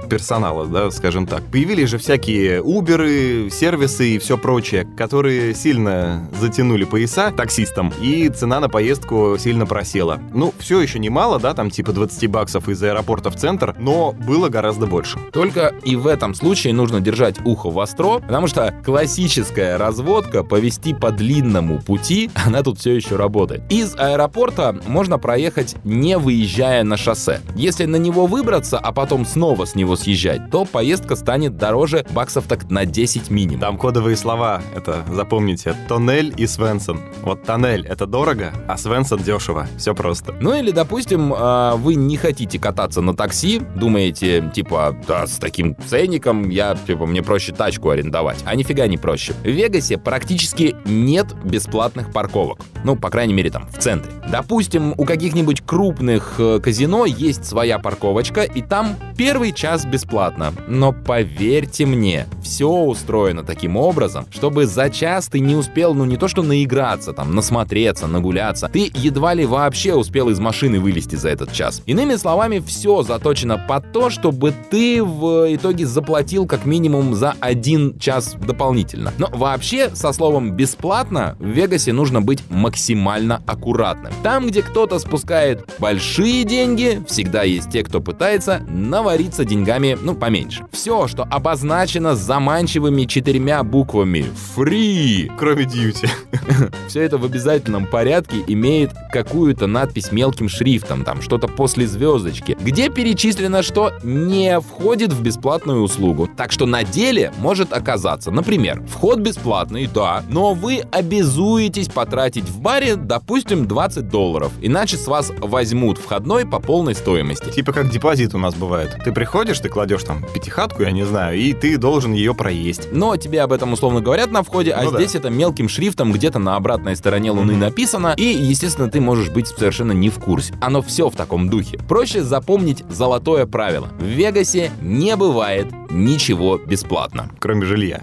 [0.08, 1.42] персонала, да, скажем так.
[1.50, 8.60] Появились же всякие Уберы, сервисы и все прочее, которые сильно затянули пояса таксистам, и цена
[8.60, 10.20] на поездку сильно просела.
[10.32, 14.48] Ну, все еще немало, да, там типа 20 баксов из аэропорта в центр, но было
[14.48, 15.18] гораздо больше.
[15.32, 21.10] Только и в этом случае нужно держать ухо востро, потому что классическая разводка повести по
[21.10, 23.62] длинному пути, она тут все еще работает.
[23.70, 27.40] Из аэропорта можно проехать не выезжая на шоссе.
[27.54, 32.46] Если на него выбраться, а потом снова с него съезжать, то поездка станет дороже баксов
[32.46, 33.60] так на 10 минимум.
[33.60, 37.00] Там кодовые слова, это запомните, тоннель и Свенсон.
[37.22, 39.66] Вот тоннель это дорого, а Свенсон дешево.
[39.78, 40.34] Все просто.
[40.40, 45.76] Ну или, допустим, а, вы не хотите кататься на такси, думаете, типа, да, с таким
[45.86, 48.38] ценником я, типа, мне проще тачку арендовать.
[48.44, 49.34] А нифига не проще.
[49.42, 52.60] В Вегасе практически нет бесплатных парковок.
[52.84, 54.10] Ну, по крайней мере, там, в центре.
[54.30, 60.54] Допустим, у каких-нибудь крупных э, казино есть своя парковочка, и там первый час бесплатно.
[60.66, 66.16] Но поверьте мне, все устроено таким образом, чтобы за час ты не успел, ну не
[66.16, 71.28] то что наиграться, там, насмотреться, нагуляться, ты едва ли вообще успел из машины вылезти за
[71.28, 71.82] этот час.
[71.84, 77.98] Иными словами, все заточено под то, чтобы ты в итоге заплатил как минимум за один
[77.98, 79.12] час дополнительно.
[79.18, 83.73] Но вообще, со словом «бесплатно» в Вегасе нужно быть максимально аккуратным.
[84.22, 90.66] Там, где кто-то спускает большие деньги, всегда есть те, кто пытается навариться деньгами, ну, поменьше.
[90.72, 96.08] Все, что обозначено заманчивыми четырьмя буквами «Free», Кроме дьюти.
[96.88, 102.88] все это в обязательном порядке имеет какую-то надпись мелким шрифтом, там что-то после звездочки, где
[102.88, 106.28] перечислено, что не входит в бесплатную услугу.
[106.36, 112.60] Так что на деле может оказаться, например, вход бесплатный, да, но вы обязуетесь потратить в
[112.60, 117.50] баре, допустим, 20 долларов, иначе с вас возьмут входной по полной стоимости.
[117.50, 118.96] Типа как депозит у нас бывает.
[119.04, 122.88] Ты приходишь, ты кладешь там пятихатку, я не знаю, и ты должен ее проесть.
[122.92, 124.98] Но тебе об этом условно говорят на входе, а Ну да.
[124.98, 129.48] здесь это мелким шрифтом где-то на обратной стороне Луны написано, и, естественно, ты можешь быть
[129.48, 130.54] совершенно не в курсе.
[130.60, 131.78] Оно все в таком духе.
[131.88, 133.88] Проще запомнить золотое правило.
[133.98, 137.30] В Вегасе не бывает ничего бесплатно.
[137.38, 138.00] кроме жилья.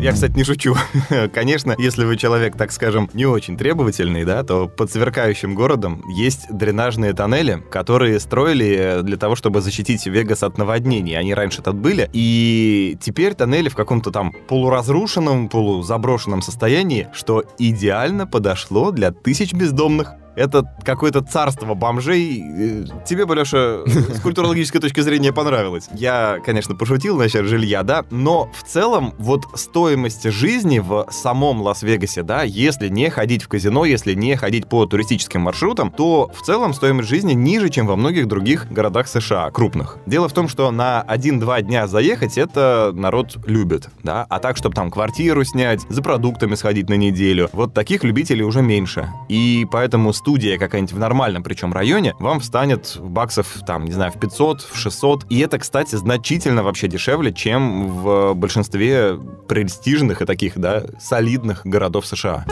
[0.00, 0.76] Я, кстати, не шучу.
[1.34, 6.46] Конечно, если вы человек, так скажем, не очень требовательный, да, то под сверкающим городом есть
[6.50, 11.18] дренажные тоннели, которые строили для того, чтобы защитить Вегас от наводнений.
[11.18, 12.08] Они раньше тут были.
[12.12, 20.12] И теперь тоннели в каком-то там полуразрушенном, полузаброшенном состоянии, что идеально подошло для тысяч бездомных.
[20.38, 22.40] Это какое-то царство бомжей.
[22.40, 25.88] Э, Тебе бы, Леша, с культурологической точки зрения понравилось.
[25.92, 32.22] Я, конечно, пошутил насчет жилья, да, но в целом вот стоимость жизни в самом Лас-Вегасе,
[32.22, 36.72] да, если не ходить в казино, если не ходить по туристическим маршрутам, то в целом
[36.72, 39.98] стоимость жизни ниже, чем во многих других городах США, крупных.
[40.06, 44.76] Дело в том, что на 1-2 дня заехать это народ любит, да, а так, чтобы
[44.76, 49.08] там квартиру снять, за продуктами сходить на неделю, вот таких любителей уже меньше.
[49.28, 54.20] И поэтому студия какая-нибудь в нормальном причем районе вам встанет баксов, там, не знаю, в
[54.20, 55.24] 500, в 600.
[55.30, 62.06] И это, кстати, значительно вообще дешевле, чем в большинстве престижных и таких, да, солидных городов
[62.06, 62.44] США.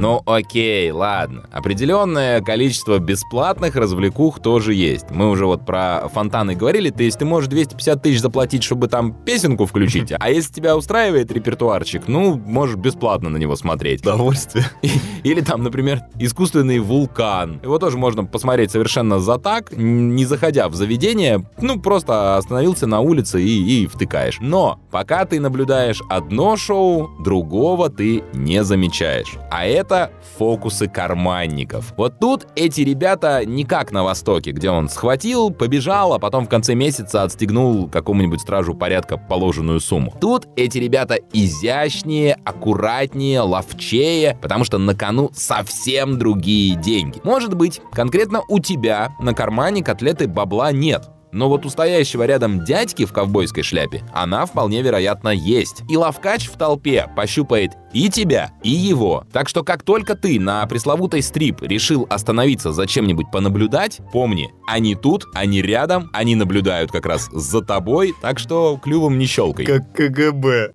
[0.00, 1.44] Ну окей, ладно.
[1.52, 5.10] Определенное количество бесплатных развлекух тоже есть.
[5.10, 9.12] Мы уже вот про фонтаны говорили, то есть ты можешь 250 тысяч заплатить, чтобы там
[9.12, 14.00] песенку включить, а если тебя устраивает репертуарчик, ну, можешь бесплатно на него смотреть.
[14.00, 14.64] Удовольствие.
[15.22, 17.60] Или там, например, искусственный вулкан.
[17.62, 23.00] Его тоже можно посмотреть совершенно за так, не заходя в заведение, ну, просто остановился на
[23.00, 24.38] улице и, и втыкаешь.
[24.40, 29.34] Но пока ты наблюдаешь одно шоу, другого ты не замечаешь.
[29.50, 29.89] А это
[30.38, 31.92] фокусы карманников.
[31.96, 36.48] Вот тут эти ребята не как на Востоке, где он схватил, побежал, а потом в
[36.48, 40.14] конце месяца отстегнул какому-нибудь стражу порядка положенную сумму.
[40.20, 47.20] Тут эти ребята изящнее, аккуратнее, ловчее, потому что на кону совсем другие деньги.
[47.24, 51.10] Может быть, конкретно у тебя на кармане котлеты бабла нет.
[51.32, 55.82] Но вот у стоящего рядом дядьки в ковбойской шляпе она вполне вероятно есть.
[55.88, 59.24] И ловкач в толпе пощупает и тебя, и его.
[59.32, 64.94] Так что как только ты на пресловутой стрип решил остановиться за чем-нибудь понаблюдать, помни, они
[64.94, 69.66] тут, они рядом, они наблюдают как раз за тобой, так что клювом не щелкай.
[69.66, 70.72] Как КГБ.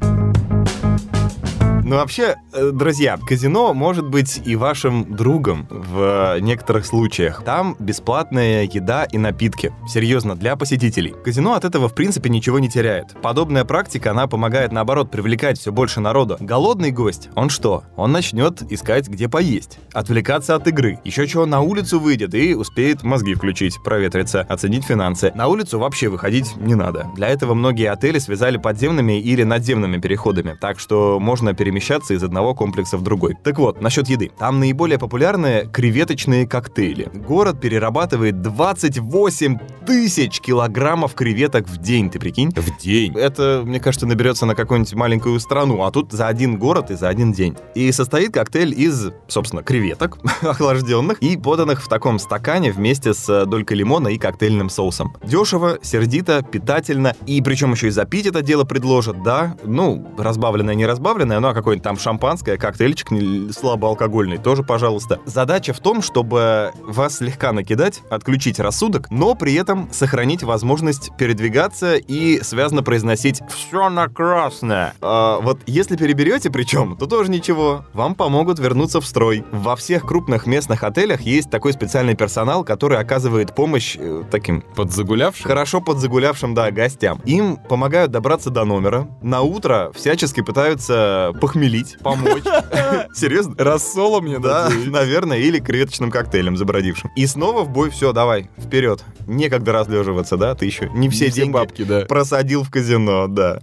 [1.88, 7.44] Ну, вообще, э, друзья, казино может быть и вашим другом в некоторых случаях.
[7.44, 9.72] Там бесплатная еда и напитки.
[9.88, 11.14] Серьезно, для посетителей.
[11.24, 13.16] Казино от этого, в принципе, ничего не теряет.
[13.22, 16.38] Подобная практика, она помогает, наоборот, привлекать все больше народу.
[16.40, 17.84] Голодный гость, он что?
[17.96, 19.78] Он начнет искать, где поесть.
[19.94, 21.00] Отвлекаться от игры.
[21.04, 25.32] Еще чего, на улицу выйдет и успеет мозги включить, проветриться, оценить финансы.
[25.36, 27.12] На улицу вообще выходить не надо.
[27.16, 30.58] Для этого многие отели связали подземными или надземными переходами.
[30.60, 33.36] Так что можно перемещаться из одного комплекса в другой.
[33.44, 34.32] Так вот, насчет еды.
[34.40, 37.10] Там наиболее популярны креветочные коктейли.
[37.14, 42.52] Город перерабатывает 28 тысяч килограммов креветок в день, ты прикинь?
[42.52, 43.14] В день.
[43.18, 47.10] Это, мне кажется, наберется на какую-нибудь маленькую страну, а тут за один город и за
[47.10, 47.58] один день.
[47.76, 53.78] И состоит коктейль из, собственно, креветок, охлажденных и поданных в таком стакане вместе с долькой
[53.78, 55.14] лимона и коктейльным соусом.
[55.24, 60.86] Дешево, сердито, питательно, и причем еще и запить это дело предложат, да, ну, разбавленное, не
[60.86, 63.08] разбавленное, но о каком какое-нибудь там шампанское, коктейльчик
[63.52, 65.20] слабоалкогольный, тоже, пожалуйста.
[65.26, 71.96] Задача в том, чтобы вас слегка накидать, отключить рассудок, но при этом сохранить возможность передвигаться
[71.96, 74.94] и связно произносить «все на красное».
[75.02, 79.44] А, вот если переберете причем, то тоже ничего, вам помогут вернуться в строй.
[79.52, 85.46] Во всех крупных местных отелях есть такой специальный персонал, который оказывает помощь э, таким Подзагулявший?
[85.46, 87.20] хорошо подзагулявшим, да, гостям.
[87.26, 89.08] Им помогают добраться до номера.
[89.24, 92.44] На утро всячески пытаются похмелить, помочь.
[93.14, 93.56] Серьезно?
[93.58, 97.10] Рассола мне Да, наверное, или креветочным коктейлем забродившим.
[97.16, 99.04] И снова в бой, все, давай, вперед.
[99.26, 102.02] Некогда разлеживаться, да, ты еще не все Все деньги бабки, да.
[102.02, 103.62] просадил в казино, да.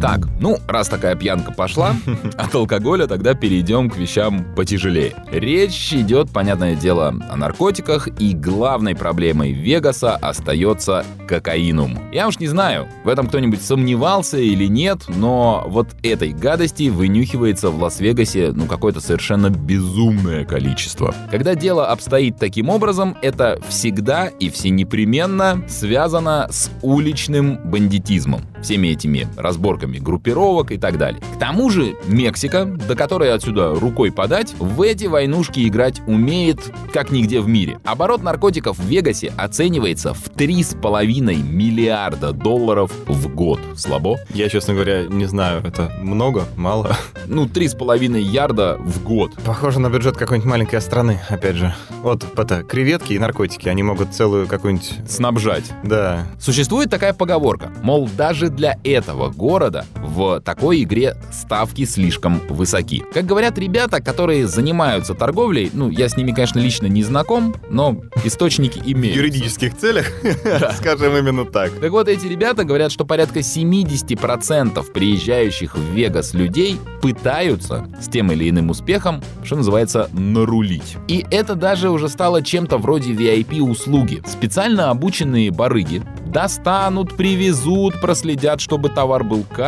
[0.00, 1.96] Так, ну, раз такая пьянка пошла,
[2.36, 5.16] от алкоголя тогда перейдем к вещам потяжелее.
[5.32, 11.98] Речь идет, понятное дело, о наркотиках, и главной проблемой Вегаса остается кокаинум.
[12.12, 17.70] Я уж не знаю, в этом кто-нибудь сомневался или нет, но вот этой гадости вынюхивается
[17.70, 21.12] в Лас-Вегасе, ну, какое-то совершенно безумное количество.
[21.28, 28.42] Когда дело обстоит таким образом, это всегда и всенепременно связано с уличным бандитизмом.
[28.62, 31.22] Всеми этими разборками группировок и так далее.
[31.36, 36.60] К тому же Мексика, до которой отсюда рукой подать, в эти войнушки играть умеет
[36.92, 37.78] как нигде в мире.
[37.84, 43.60] Оборот наркотиков в Вегасе оценивается в 3,5 миллиарда долларов в год.
[43.76, 44.18] Слабо?
[44.34, 46.94] Я, честно говоря, не знаю, это много, мало.
[47.26, 49.32] Ну, 3,5 ярда в год.
[49.44, 51.74] Похоже на бюджет какой-нибудь маленькой страны, опять же.
[52.02, 54.94] Вот это, креветки и наркотики, они могут целую какую-нибудь...
[55.06, 55.64] Снабжать.
[55.84, 63.04] Да, Существует такая поговорка, мол, даже для этого города в такой игре ставки слишком высоки.
[63.12, 68.00] Как говорят ребята, которые занимаются торговлей, ну, я с ними, конечно, лично не знаком, но
[68.24, 69.16] источники в имеют.
[69.16, 70.06] юридических целях,
[70.76, 71.72] скажем именно так.
[71.80, 78.32] Так вот, эти ребята говорят, что порядка 70% приезжающих в Вегас людей пытаются с тем
[78.32, 80.96] или иным успехом, что называется, нарулить.
[81.08, 84.22] И это даже уже стало чем-то вроде VIP-услуги.
[84.26, 89.67] Специально обученные барыги достанут, привезут, проследят, чтобы товар был качественным,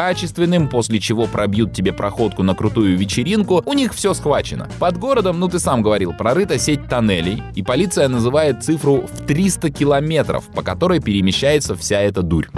[0.68, 3.62] после чего пробьют тебе проходку на крутую вечеринку.
[3.66, 4.66] У них все схвачено.
[4.78, 9.70] Под городом, ну ты сам говорил, прорыта сеть тоннелей, и полиция называет цифру в 300
[9.70, 12.48] километров, по которой перемещается вся эта дурь.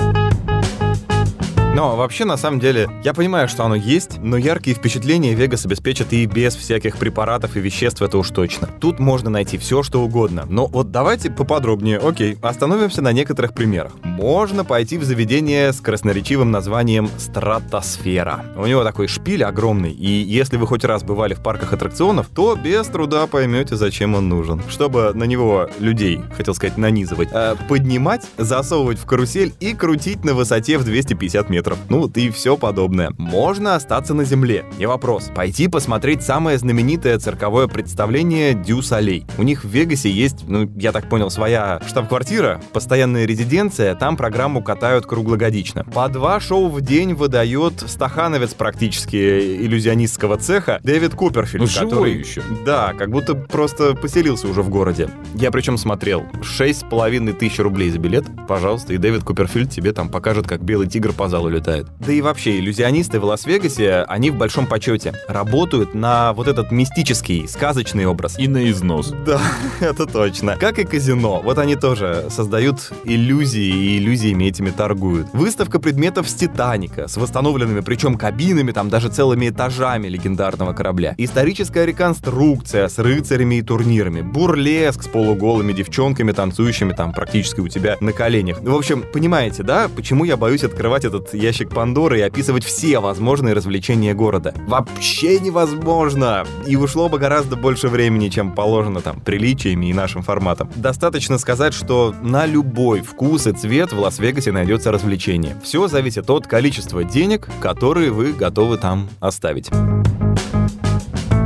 [1.74, 6.12] Но вообще, на самом деле, я понимаю, что оно есть, но яркие впечатления Вегас обеспечит
[6.12, 8.68] и без всяких препаратов и веществ, это уж точно.
[8.78, 10.44] Тут можно найти все, что угодно.
[10.46, 13.92] Но вот давайте поподробнее, окей, остановимся на некоторых примерах.
[14.04, 18.44] Можно пойти в заведение с красноречивым названием «Стратосфера».
[18.54, 22.54] У него такой шпиль огромный, и если вы хоть раз бывали в парках аттракционов, то
[22.54, 24.60] без труда поймете, зачем он нужен.
[24.68, 30.34] Чтобы на него людей, хотел сказать, нанизывать, э, поднимать, засовывать в карусель и крутить на
[30.34, 31.61] высоте в 250 метров.
[31.88, 33.12] Ну вот и все подобное.
[33.18, 35.30] Можно остаться на земле, не вопрос.
[35.34, 39.24] Пойти посмотреть самое знаменитое цирковое представление Дю Солей.
[39.38, 44.62] У них в Вегасе есть, ну, я так понял, своя штаб-квартира, постоянная резиденция, там программу
[44.62, 45.84] катают круглогодично.
[45.84, 49.16] По два шоу в день выдает стахановец практически
[49.64, 52.12] иллюзионистского цеха Дэвид Куперфильд, Ну, который...
[52.18, 52.42] еще.
[52.64, 55.08] Да, как будто просто поселился уже в городе.
[55.34, 56.24] Я причем смотрел.
[56.42, 58.24] Шесть с половиной тысяч рублей за билет.
[58.48, 61.86] Пожалуйста, и Дэвид Куперфильд тебе там покажет, как белый тигр по залу летает.
[62.00, 65.14] Да и вообще, иллюзионисты в Лас-Вегасе, они в большом почете.
[65.28, 68.38] Работают на вот этот мистический, сказочный образ.
[68.38, 69.14] И на износ.
[69.24, 69.40] Да,
[69.80, 70.56] это точно.
[70.56, 71.40] Как и казино.
[71.42, 75.28] Вот они тоже создают иллюзии и иллюзиями этими торгуют.
[75.32, 81.14] Выставка предметов с Титаника, с восстановленными, причем кабинами, там даже целыми этажами легендарного корабля.
[81.18, 84.22] Историческая реконструкция с рыцарями и турнирами.
[84.22, 88.60] Бурлеск с полуголыми девчонками, танцующими там практически у тебя на коленях.
[88.60, 93.52] В общем, понимаете, да, почему я боюсь открывать этот ящик Пандоры и описывать все возможные
[93.52, 94.54] развлечения города?
[94.66, 96.46] Вообще невозможно!
[96.66, 100.70] И ушло бы гораздо больше времени, чем положено там приличиями и нашим форматом.
[100.76, 105.60] Достаточно сказать, что на любой вкус и цвет в Лас-Вегасе найдется развлечение.
[105.64, 109.68] Все зависит от количества денег, которые вы готовы там оставить.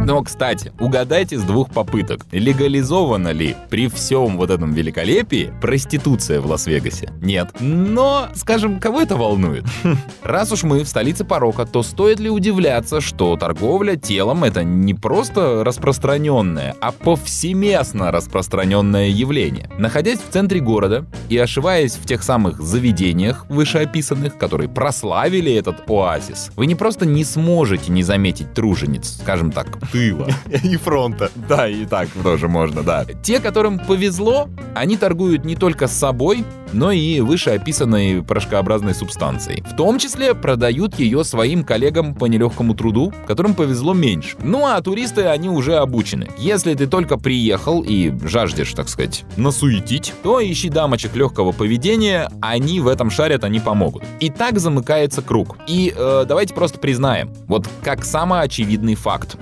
[0.06, 6.46] Но, кстати, угадайте с двух попыток, легализована ли при всем вот этом великолепии проституция в
[6.46, 7.10] Лас-Вегасе?
[7.20, 7.48] Нет.
[7.58, 9.64] Но, скажем, кого это волнует?
[10.22, 14.94] Раз уж мы в столице порока, то стоит ли удивляться, что торговля телом это не
[14.94, 19.68] просто распространенное, а повсеместно распространенное явление.
[19.76, 26.52] Находясь в центре города и ошиваясь в тех самых заведениях вышеописанных, которые прославили этот оазис,
[26.54, 30.28] вы не просто не сможете не заметить тружениц, скажем так, тыла.
[30.62, 31.30] И фронта.
[31.48, 33.04] Да, и так тоже можно, да.
[33.22, 39.62] Те, которым повезло, они торгуют не только с собой, но и вышеописанной порошкообразной субстанцией.
[39.62, 44.36] В том числе продают ее своим коллегам по нелегкому труду, которым повезло меньше.
[44.42, 46.28] Ну а туристы, они уже обучены.
[46.38, 52.80] Если ты только приехал и жаждешь, так сказать, насуетить, то ищи дамочек легкого поведения, они
[52.80, 54.02] в этом шарят, они помогут.
[54.20, 55.56] И так замыкается круг.
[55.66, 59.36] И э, давайте просто признаем, вот как самый очевидный факт.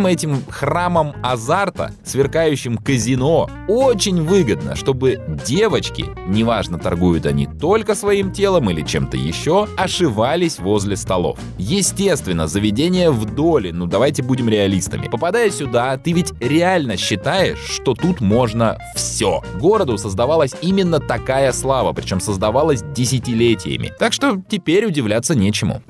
[0.00, 8.32] Всем этим храмам азарта, сверкающим казино, очень выгодно, чтобы девочки, неважно, торгуют они только своим
[8.32, 11.38] телом или чем-то еще, ошивались возле столов.
[11.58, 15.06] Естественно, заведение в доле, ну давайте будем реалистами.
[15.06, 19.42] Попадая сюда, ты ведь реально считаешь, что тут можно все.
[19.60, 23.92] Городу создавалась именно такая слава, причем создавалась десятилетиями.
[23.98, 25.82] Так что теперь удивляться нечему.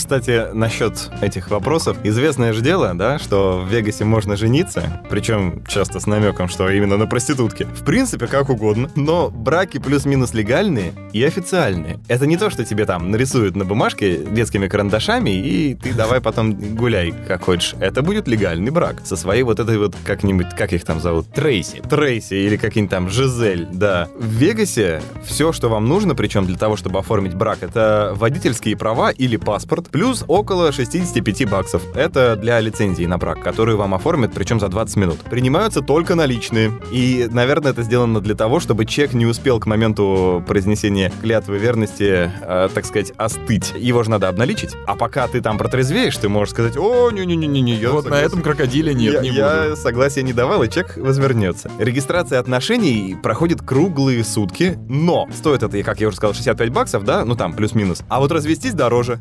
[0.00, 1.98] Кстати, насчет этих вопросов.
[2.04, 6.96] Известное же дело, да, что в Вегасе можно жениться, причем часто с намеком, что именно
[6.96, 7.66] на проститутке.
[7.66, 8.90] В принципе, как угодно.
[8.96, 12.00] Но браки плюс-минус легальные и официальные.
[12.08, 16.54] Это не то, что тебе там нарисуют на бумажке детскими карандашами, и ты давай потом
[16.54, 17.74] гуляй, как хочешь.
[17.78, 21.30] Это будет легальный брак со своей вот этой вот как-нибудь, как их там зовут?
[21.30, 21.82] Трейси.
[21.88, 24.08] Трейси или какие-нибудь там Жизель, да.
[24.18, 29.10] В Вегасе все, что вам нужно, причем для того, чтобы оформить брак, это водительские права
[29.10, 31.82] или паспорт, плюс около 65 баксов.
[31.94, 35.18] Это для лицензии на брак, которую вам оформят, причем за 20 минут.
[35.20, 36.72] Принимаются только наличные.
[36.90, 42.30] И, наверное, это сделано для того, чтобы чек не успел к моменту произнесения клятвы верности,
[42.40, 43.72] э, так сказать, остыть.
[43.76, 44.76] Его же надо обналичить.
[44.86, 48.26] А пока ты там протрезвеешь, ты можешь сказать, о, не-не-не-не, я Вот на согласен».
[48.26, 49.76] этом крокодиле нет, я, не я буду.
[49.76, 51.70] согласия не давал, и чек возвернется.
[51.78, 57.24] Регистрация отношений проходит круглые сутки, но стоит это, как я уже сказал, 65 баксов, да,
[57.24, 58.02] ну там плюс-минус.
[58.08, 59.20] А вот развестись дороже,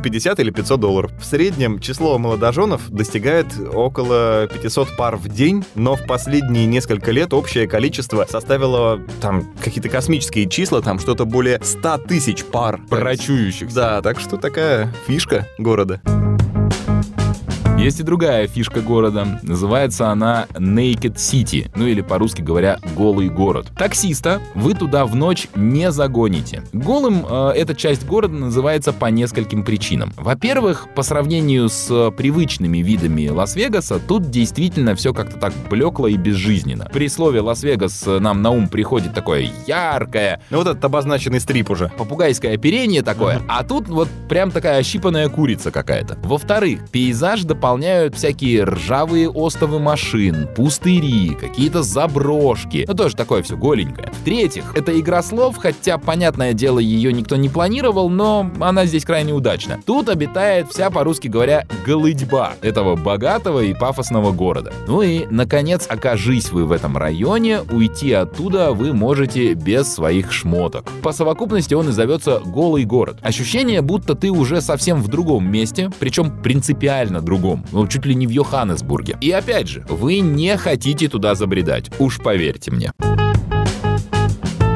[0.00, 1.12] 450 или 500 долларов.
[1.20, 7.32] В среднем число молодоженов достигает около 500 пар в день, но в последние несколько лет
[7.32, 12.80] общее количество составило там какие-то космические числа, там что-то более 100 тысяч пар.
[12.88, 13.74] Прочующихся.
[13.74, 16.00] Да, так что такая фишка города.
[17.80, 19.40] Есть и другая фишка города.
[19.42, 23.68] Называется она Naked City, ну или по-русски говоря, голый город.
[23.74, 26.62] Таксиста вы туда в ночь не загоните.
[26.74, 30.12] Голым э, эта часть города называется по нескольким причинам.
[30.18, 36.86] Во-первых, по сравнению с привычными видами Лас-Вегаса, тут действительно все как-то так блекло и безжизненно.
[36.92, 41.90] При слове Лас-Вегас нам на ум приходит такое яркое, Ну вот этот обозначенный стрип уже.
[41.96, 46.18] попугайское оперение такое, а тут вот прям такая ощипанная курица какая-то.
[46.22, 52.84] Во-вторых, пейзаж дополняют всякие ржавые остовы машин, пустыри, какие-то заброшки.
[52.88, 54.10] Ну, тоже такое все голенькое.
[54.20, 59.32] В-третьих, это игра слов, хотя, понятное дело, ее никто не планировал, но она здесь крайне
[59.32, 59.78] удачна.
[59.86, 64.72] Тут обитает вся, по-русски говоря, голыдьба этого богатого и пафосного города.
[64.88, 70.90] Ну и, наконец, окажись вы в этом районе, уйти оттуда вы можете без своих шмоток.
[71.04, 73.18] По совокупности он и зовется «Голый город».
[73.22, 78.26] Ощущение, будто ты уже совсем в другом месте, причем принципиально другом, ну чуть ли не
[78.26, 79.16] в Йоханнесбурге.
[79.20, 82.92] И опять же, вы не хотите туда забредать, уж поверьте мне.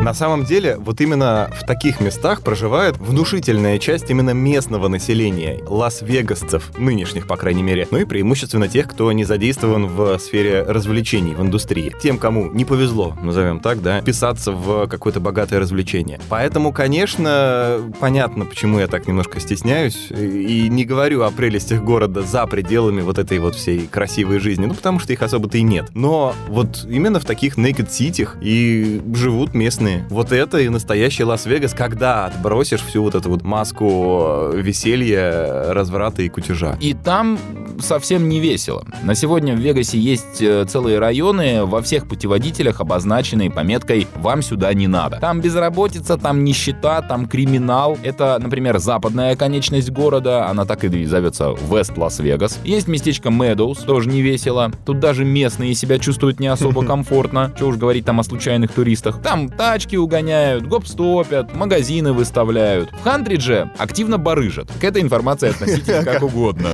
[0.04, 6.72] На самом деле, вот именно в таких местах проживает внушительная часть именно местного населения, лас-вегасцев,
[6.76, 11.40] нынешних, по крайней мере, ну и преимущественно тех, кто не задействован в сфере развлечений, в
[11.40, 11.90] индустрии.
[12.02, 16.20] Тем, кому не повезло, назовем так, да, писаться в какое-то богатое развлечение.
[16.28, 22.46] Поэтому, конечно, понятно, почему я так немножко стесняюсь и не говорю о прелестях города за
[22.46, 25.86] пределами вот этой вот всей красивой жизни, ну потому что их особо-то и нет.
[25.94, 29.93] Но вот именно в таких naked ситях и живут местные.
[30.10, 36.22] Вот это и настоящий Лас-Вегас, когда отбросишь всю вот эту вот маску э, веселья, разврата
[36.22, 36.76] и кутежа.
[36.80, 37.38] И там
[37.80, 38.84] совсем не весело.
[39.02, 44.72] На сегодня в Вегасе есть э, целые районы, во всех путеводителях обозначенные пометкой «Вам сюда
[44.74, 45.18] не надо».
[45.20, 47.98] Там безработица, там нищета, там криминал.
[48.02, 52.58] Это, например, западная конечность города, она так и зовется Вест Лас-Вегас.
[52.64, 54.70] Есть местечко Медоуз, тоже не весело.
[54.84, 57.52] Тут даже местные себя чувствуют не особо комфортно.
[57.56, 59.20] Что уж говорить там о случайных туристах.
[59.22, 59.48] Там
[59.84, 62.90] тачки угоняют, гоп-стопят, магазины выставляют.
[62.90, 64.70] В Хантридже активно барыжат.
[64.80, 66.70] К этой информации относитесь как угодно.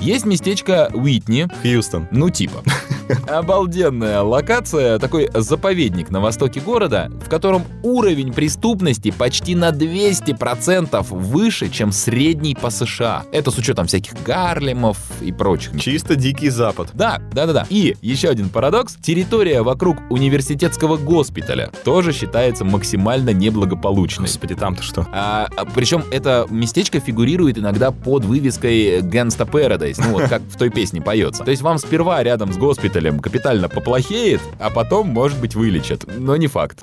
[0.00, 2.08] Есть местечко Уитни, Хьюстон.
[2.10, 2.62] ну типа.
[3.28, 11.68] Обалденная локация, такой заповедник на востоке города, в котором уровень преступности почти на 200% выше,
[11.68, 13.24] чем средний по США.
[13.32, 15.78] Это с учетом всяких Гарлемов и прочих.
[15.80, 16.88] Чисто дикий запад.
[16.94, 17.66] Да, да, да, да.
[17.70, 18.96] И еще один парадокс.
[19.00, 24.26] Территория вокруг университетского госпиталя тоже считается максимально неблагополучной.
[24.26, 25.06] Господи, там-то что?
[25.12, 30.56] А, а, причем это местечко фигурирует иногда под вывеской Gangsta Paradise, ну вот как в
[30.56, 31.44] той песне поется.
[31.44, 36.04] То есть вам сперва рядом с госпиталем капитально поплохеет, а потом, может быть, вылечат.
[36.18, 36.82] Но не факт.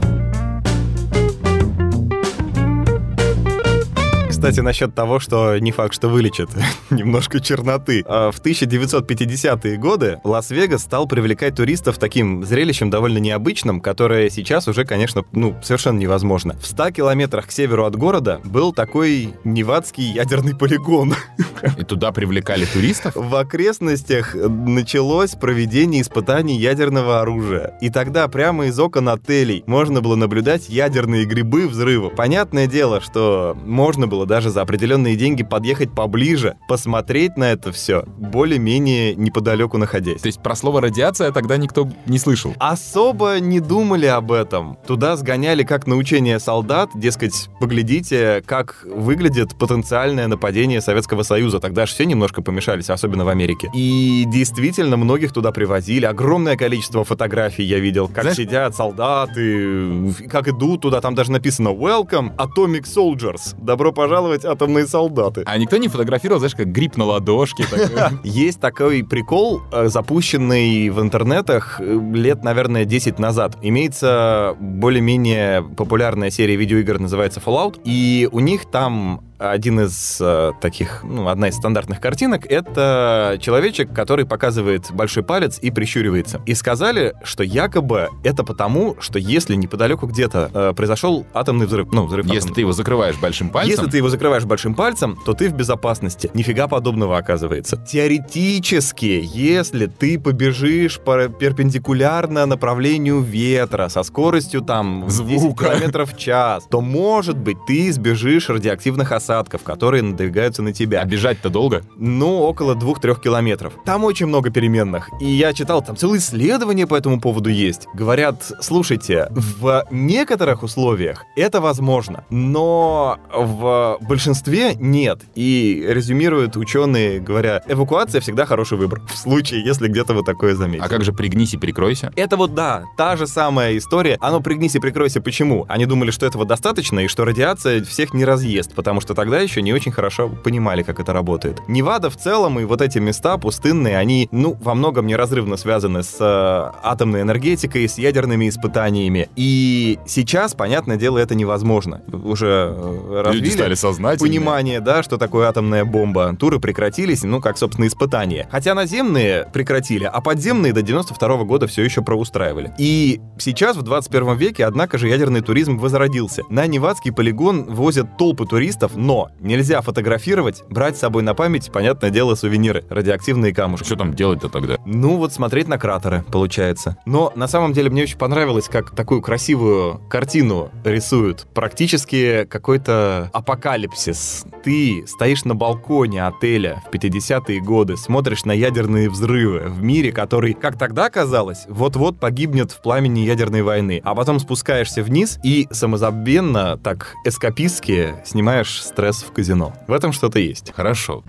[4.43, 6.49] Кстати, насчет того, что не факт, что вылечит.
[6.89, 8.03] Немножко черноты.
[8.05, 14.83] А В 1950-е годы Лас-Вегас стал привлекать туристов таким зрелищем довольно необычным, которое сейчас уже,
[14.83, 16.57] конечно, ну, совершенно невозможно.
[16.59, 21.15] В 100 километрах к северу от города был такой невадский ядерный полигон.
[21.77, 23.15] И туда привлекали туристов?
[23.15, 27.77] В окрестностях началось проведение испытаний ядерного оружия.
[27.79, 32.09] И тогда прямо из окон отелей можно было наблюдать ядерные грибы взрыва.
[32.09, 38.03] Понятное дело, что можно было даже за определенные деньги подъехать поближе, посмотреть на это все,
[38.17, 40.21] более-менее неподалеку находясь.
[40.21, 42.55] То есть про слово радиация тогда никто не слышал?
[42.57, 44.75] Особо не думали об этом.
[44.87, 51.59] Туда сгоняли как на учение солдат, дескать, поглядите, как выглядит потенциальное нападение Советского Союза.
[51.59, 53.69] Тогда же все немножко помешались, особенно в Америке.
[53.75, 56.05] И действительно, многих туда привозили.
[56.07, 61.01] Огромное количество фотографий я видел, как Знаешь- сидят солдаты, как идут туда.
[61.01, 63.53] Там даже написано «Welcome Atomic Soldiers».
[63.61, 65.43] Добро пожаловать, атомные солдаты.
[65.45, 67.65] А никто не фотографировал, знаешь, как гриб на ладошке.
[68.23, 73.57] Есть такой прикол, э, запущенный в интернетах э, лет, наверное, 10 назад.
[73.61, 79.21] Имеется более-менее популярная серия видеоигр, называется Fallout, и у них там
[79.51, 85.59] один из э, таких, ну, одна из стандартных картинок, это человечек, который показывает большой палец
[85.61, 86.41] и прищуривается.
[86.45, 92.05] И сказали, что якобы это потому, что если неподалеку где-то э, произошел атомный взрыв, ну,
[92.05, 95.33] взрыв Если атомного- ты его закрываешь большим пальцем, если ты его закрываешь большим пальцем, то
[95.33, 96.29] ты в безопасности.
[96.33, 97.77] Нифига подобного оказывается.
[97.77, 105.65] Теоретически, если ты побежишь по- перпендикулярно направлению ветра со скоростью там в 10 Звука.
[105.65, 109.32] километров в час, то, может быть, ты избежишь радиоактивных осадков,
[109.63, 111.01] которые надвигаются на тебя.
[111.01, 111.83] а бежать-то долго?
[111.97, 113.73] Ну, около 2-3 километров.
[113.85, 115.09] Там очень много переменных.
[115.21, 117.87] И я читал, там целые исследования по этому поводу есть.
[117.93, 125.21] Говорят, слушайте, в некоторых условиях это возможно, но в большинстве нет.
[125.35, 129.01] И резюмируют ученые, говоря, эвакуация всегда хороший выбор.
[129.11, 130.85] В случае, если где-то вы такое заметили.
[130.85, 132.11] А как же пригнись и прикройся?
[132.15, 134.17] Это вот да, та же самая история.
[134.21, 135.21] Оно пригнись и прикройся.
[135.21, 135.65] Почему?
[135.69, 139.61] Они думали, что этого достаточно и что радиация всех не разъест, потому что тогда еще
[139.61, 141.61] не очень хорошо понимали, как это работает.
[141.67, 146.17] Невада в целом и вот эти места пустынные, они, ну, во многом неразрывно связаны с
[146.19, 149.29] э, атомной энергетикой, с ядерными испытаниями.
[149.35, 152.01] И сейчас, понятное дело, это невозможно.
[152.11, 154.31] Уже э, развили Люди стали сознательными.
[154.31, 156.35] понимание, да, что такое атомная бомба.
[156.39, 158.47] Туры прекратились, ну, как, собственно, испытания.
[158.51, 162.73] Хотя наземные прекратили, а подземные до 92 года все еще проустраивали.
[162.77, 166.43] И сейчас, в 21 веке, однако же, ядерный туризм возродился.
[166.49, 172.09] На Невадский полигон возят толпы туристов, но нельзя фотографировать, брать с собой на память, понятное
[172.09, 173.85] дело, сувениры, радиоактивные камушки.
[173.85, 174.77] Что там делать-то тогда?
[174.85, 176.97] Ну, вот смотреть на кратеры, получается.
[177.05, 181.45] Но на самом деле мне очень понравилось, как такую красивую картину рисуют.
[181.53, 184.45] Практически какой-то апокалипсис.
[184.63, 190.53] Ты стоишь на балконе отеля в 50-е годы, смотришь на ядерные взрывы в мире, который,
[190.53, 194.01] как тогда казалось, вот-вот погибнет в пламени ядерной войны.
[194.05, 199.73] А потом спускаешься вниз и самозабвенно, так эскапистски, снимаешь стресс в казино.
[199.87, 200.71] В этом что-то есть.
[200.75, 201.23] Хорошо.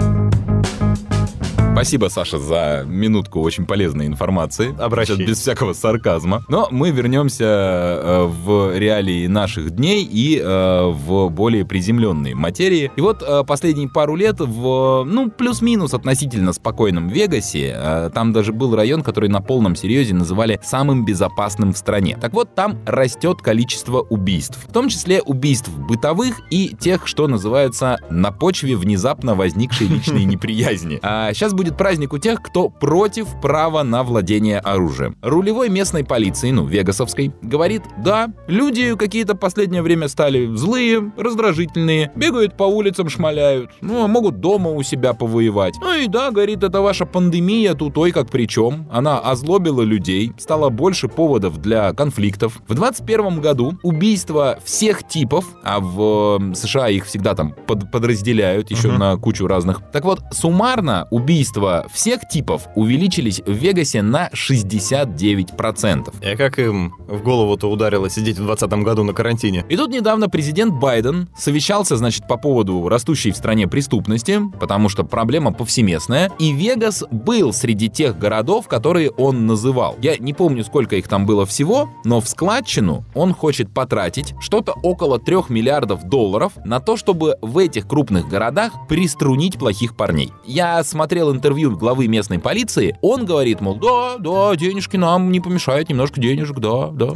[1.74, 4.72] Спасибо, Саша, за минутку очень полезной информации.
[4.78, 5.26] Обращайтесь.
[5.26, 6.44] Без всякого сарказма.
[6.48, 12.92] Но мы вернемся э, в реалии наших дней и э, в более приземленные материи.
[12.94, 18.76] И вот э, последние пару лет в, ну, плюс-минус относительно спокойном Вегасе, там даже был
[18.76, 22.16] район, который на полном серьезе называли самым безопасным в стране.
[22.20, 24.64] Так вот, там растет количество убийств.
[24.68, 31.00] В том числе убийств бытовых и тех, что называются на почве внезапно возникшей личной неприязни.
[31.02, 35.16] А сейчас будет праздник у тех, кто против права на владение оружием.
[35.22, 42.56] Рулевой местной полиции, ну, вегасовской, говорит, да, люди какие-то последнее время стали злые, раздражительные, бегают
[42.56, 45.74] по улицам, шмаляют, ну, а могут дома у себя повоевать.
[45.80, 48.86] Ну и да, говорит, это ваша пандемия тут ой как при чем.
[48.92, 52.60] Она озлобила людей, стало больше поводов для конфликтов.
[52.68, 58.70] В 21 году убийства всех типов, а в э, США их всегда там под- подразделяют
[58.70, 58.98] еще Мгм.
[58.98, 59.80] на кучу разных.
[59.92, 66.32] Так вот, суммарно убийств убийства всех типов увеличились в Вегасе на 69%.
[66.32, 69.64] И как им в голову-то ударило сидеть в 2020 году на карантине?
[69.68, 75.04] И тут недавно президент Байден совещался, значит, по поводу растущей в стране преступности, потому что
[75.04, 79.96] проблема повсеместная, и Вегас был среди тех городов, которые он называл.
[80.02, 84.72] Я не помню, сколько их там было всего, но в складчину он хочет потратить что-то
[84.82, 90.32] около 3 миллиардов долларов на то, чтобы в этих крупных городах приструнить плохих парней.
[90.46, 95.88] Я смотрел интервью главы местной полиции, он говорит, мол, да, да, денежки нам не помешают,
[95.88, 97.14] немножко денежек, да, да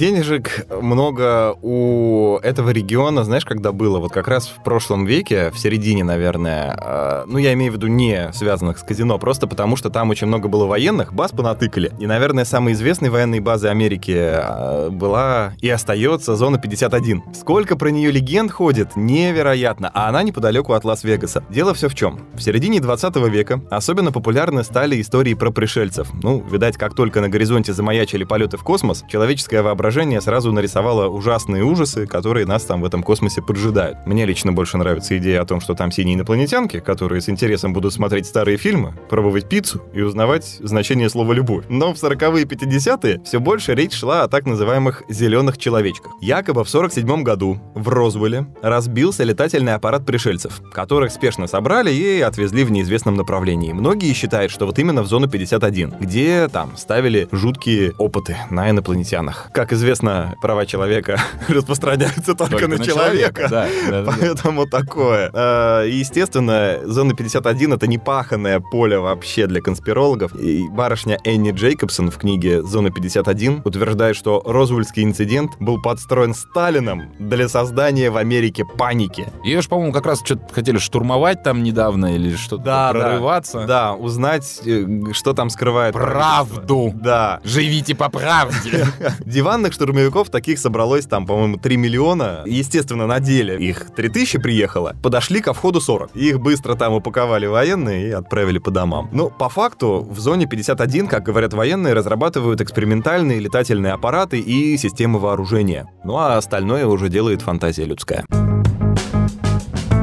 [0.00, 3.98] денежек много у этого региона, знаешь, когда было?
[3.98, 7.86] Вот как раз в прошлом веке, в середине, наверное, э, ну, я имею в виду
[7.86, 11.92] не связанных с казино, просто потому что там очень много было военных, баз понатыкали.
[11.98, 17.22] И, наверное, самой известной военной базой Америки э, была и остается зона 51.
[17.34, 21.44] Сколько про нее легенд ходит, невероятно, а она неподалеку от Лас-Вегаса.
[21.50, 22.20] Дело все в чем.
[22.32, 26.08] В середине 20 века особенно популярны стали истории про пришельцев.
[26.22, 31.08] Ну, видать, как только на горизонте замаячили полеты в космос, человеческое воображение воображение сразу нарисовало
[31.08, 33.98] ужасные ужасы, которые нас там в этом космосе поджидают.
[34.06, 37.92] Мне лично больше нравится идея о том, что там синие инопланетянки, которые с интересом будут
[37.92, 41.64] смотреть старые фильмы, пробовать пиццу и узнавать значение слова «любовь».
[41.68, 46.12] Но в 40-е и 50-е все больше речь шла о так называемых «зеленых человечках».
[46.20, 52.62] Якобы в 47 году в Розвелле разбился летательный аппарат пришельцев, которых спешно собрали и отвезли
[52.62, 53.72] в неизвестном направлении.
[53.72, 59.50] Многие считают, что вот именно в зону 51, где там ставили жуткие опыты на инопланетянах.
[59.52, 63.48] Как известно, права человека распространяются только, только на, на человека.
[63.48, 63.70] человека.
[63.90, 64.78] Да, да, Поэтому да.
[64.78, 65.30] такое.
[65.32, 70.34] А, естественно, зона 51— это не паханное поле вообще для конспирологов.
[70.36, 77.12] И барышня Энни Джейкобсон в книге «Зона 51» утверждает, что Розвельский инцидент был подстроен Сталином
[77.18, 79.28] для создания в Америке паники.
[79.44, 83.60] Ее же, по-моему, как раз что-то хотели штурмовать там недавно или что-то да, прорываться.
[83.60, 85.94] Да, да, узнать, э, что там скрывает.
[85.94, 86.92] Правду!
[86.94, 87.40] Да.
[87.44, 88.86] Живите по правде!
[89.24, 92.42] Диванных Военных штурмовиков таких собралось там, по-моему, 3 миллиона.
[92.44, 94.96] Естественно, на деле их 3000 приехало.
[95.02, 96.16] Подошли ко входу 40.
[96.16, 99.08] Их быстро там упаковали военные и отправили по домам.
[99.12, 105.20] Но по факту в зоне 51, как говорят военные, разрабатывают экспериментальные летательные аппараты и системы
[105.20, 105.86] вооружения.
[106.04, 108.24] Ну а остальное уже делает фантазия людская.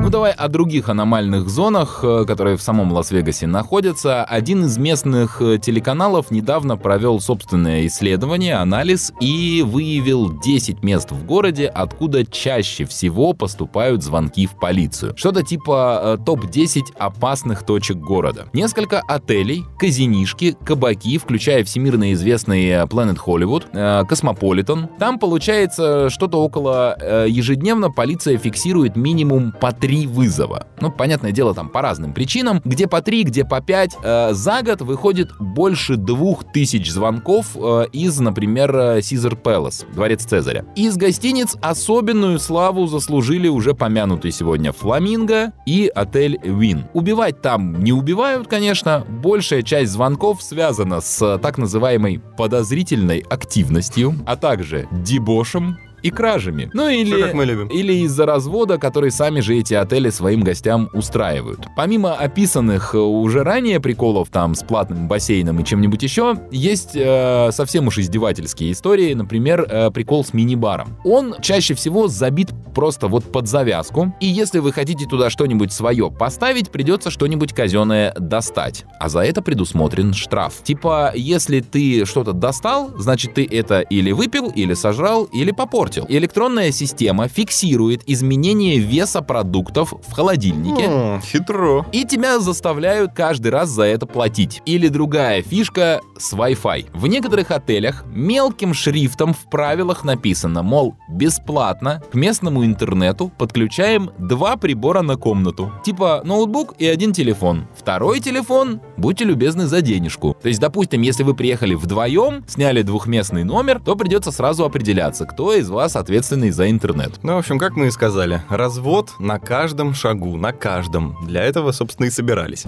[0.07, 4.23] Ну давай о других аномальных зонах, э, которые в самом Лас-Вегасе находятся.
[4.23, 11.25] Один из местных э, телеканалов недавно провел собственное исследование, анализ и выявил 10 мест в
[11.25, 15.13] городе, откуда чаще всего поступают звонки в полицию.
[15.17, 18.45] Что-то типа э, топ-10 опасных точек города.
[18.53, 24.87] Несколько отелей, казинишки, кабаки, включая всемирно известный Planet Hollywood, Cosmopolitan.
[24.99, 26.97] Там получается что-то около
[27.27, 30.67] ежедневно полиция фиксирует минимум по 3 три вызова.
[30.79, 32.61] Ну, понятное дело, там по разным причинам.
[32.65, 33.95] Где по три, где по пять.
[34.03, 40.65] Э, за год выходит больше двух тысяч звонков э, из, например, Сизер Пэлас, дворец Цезаря.
[40.75, 46.85] Из гостиниц особенную славу заслужили уже помянутый сегодня Фламинго и отель Вин.
[46.93, 49.05] Убивать там не убивают, конечно.
[49.07, 56.69] Большая часть звонков связана с так называемой подозрительной активностью, а также дебошем, и кражами.
[56.73, 57.67] Ну или, Все, как мы любим.
[57.67, 61.67] или из-за развода, который сами же эти отели своим гостям устраивают.
[61.75, 67.49] Помимо описанных э, уже ранее приколов там с платным бассейном и чем-нибудь еще, есть э,
[67.51, 70.97] совсем уж издевательские истории, например, э, прикол с мини-баром.
[71.03, 76.11] Он чаще всего забит просто вот под завязку, и если вы хотите туда что-нибудь свое
[76.11, 78.85] поставить, придется что-нибудь казенное достать.
[78.99, 80.61] А за это предусмотрен штраф.
[80.61, 86.71] Типа, если ты что-то достал, значит ты это или выпил, или сожрал, или попортил электронная
[86.71, 90.83] система фиксирует изменение веса продуктов в холодильнике.
[90.83, 91.85] М, хитро.
[91.91, 94.61] И тебя заставляют каждый раз за это платить.
[94.65, 96.91] Или другая фишка с Wi-Fi.
[96.93, 104.55] В некоторых отелях мелким шрифтом в правилах написано, мол, бесплатно к местному интернету подключаем два
[104.57, 105.71] прибора на комнату.
[105.83, 107.67] Типа ноутбук и один телефон.
[107.75, 110.37] Второй телефон, будьте любезны, за денежку.
[110.41, 115.53] То есть, допустим, если вы приехали вдвоем, сняли двухместный номер, то придется сразу определяться, кто
[115.53, 117.19] из вас ответственный за интернет.
[117.23, 121.17] Ну, в общем, как мы и сказали, развод на каждом шагу, на каждом.
[121.25, 122.65] Для этого, собственно, и собирались.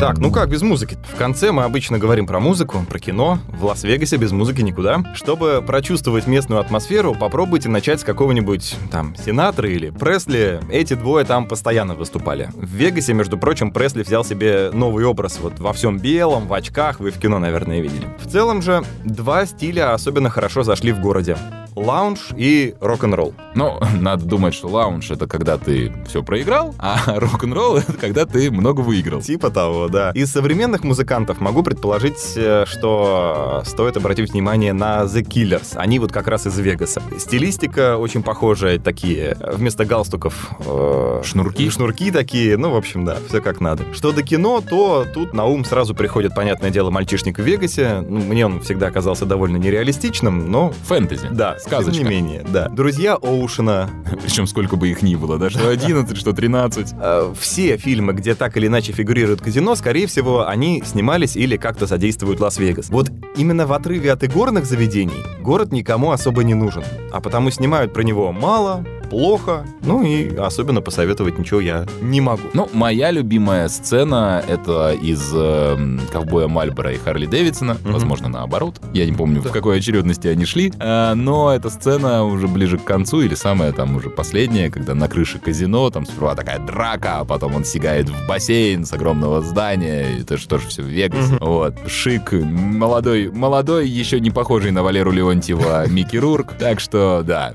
[0.00, 0.96] Так, ну как без музыки?
[1.12, 3.38] В конце мы обычно говорим про музыку, про кино.
[3.48, 5.04] В Лас-Вегасе без музыки никуда.
[5.14, 10.58] Чтобы прочувствовать местную атмосферу, попробуйте начать с какого-нибудь там Синатра или Пресли.
[10.70, 12.48] Эти двое там постоянно выступали.
[12.54, 16.98] В Вегасе, между прочим, Пресли взял себе новый образ вот во всем белом, в очках,
[16.98, 18.08] вы в кино, наверное, видели.
[18.20, 21.36] В целом же, два стиля особенно хорошо зашли в городе.
[21.80, 23.34] Лаунж и рок-н-ролл.
[23.54, 28.50] Ну, надо думать, что лаунж— это когда ты все проиграл, а рок-н-ролл— это когда ты
[28.50, 29.20] много выиграл.
[29.20, 30.10] Типа того, да.
[30.14, 35.76] Из современных музыкантов могу предположить, э, что стоит обратить внимание на The Killers.
[35.76, 37.02] Они вот как раз из Вегаса.
[37.18, 40.50] Стилистика очень похожая, такие, вместо галстуков...
[40.66, 41.70] э, Шнурки?
[41.70, 43.84] Шнурки такие, ну, в общем, да, все как надо.
[43.92, 48.04] Что до кино, то тут на ум сразу приходит, понятное дело, «Мальчишник в Вегасе».
[48.06, 50.72] Ну, мне он всегда оказался довольно нереалистичным, но...
[50.86, 51.28] Фэнтези.
[51.30, 52.02] Да, Сказочка.
[52.02, 52.68] тем не менее, да.
[52.68, 53.90] «Друзья Оушена»,
[54.22, 56.94] Причем сколько бы их ни было, да, что 11, что 13.
[57.00, 61.86] Э, все фильмы, где так или иначе фигурирует казино, скорее всего, они снимались или как-то
[61.86, 62.90] содействуют Лас-Вегас.
[62.90, 67.92] Вот именно в отрыве от игорных заведений город никому особо не нужен, а потому снимают
[67.92, 72.42] про него мало, плохо, ну и особенно посоветовать ничего я не могу.
[72.54, 77.76] Ну, моя любимая сцена— это из э, «Ковбоя Мальбора» и Харли Дэвидсона.
[77.82, 77.92] Мгм.
[77.92, 78.80] Возможно, наоборот.
[78.94, 80.72] Я не помню, в какой очередности они шли.
[80.78, 85.08] Э, но эта сцена уже ближе к концу, или самая там уже последняя, когда на
[85.08, 90.06] крыше казино, там сперва такая драка, а потом он сигает в бассейн с огромного здания.
[90.20, 91.34] Это же тоже все в Вегасе.
[91.34, 91.38] Мгм.
[91.40, 91.74] Вот.
[91.88, 96.54] Шик, молодой, молодой, еще не похожий на Валеру Леонтьева Микки Рурк.
[96.58, 97.52] Так что, да.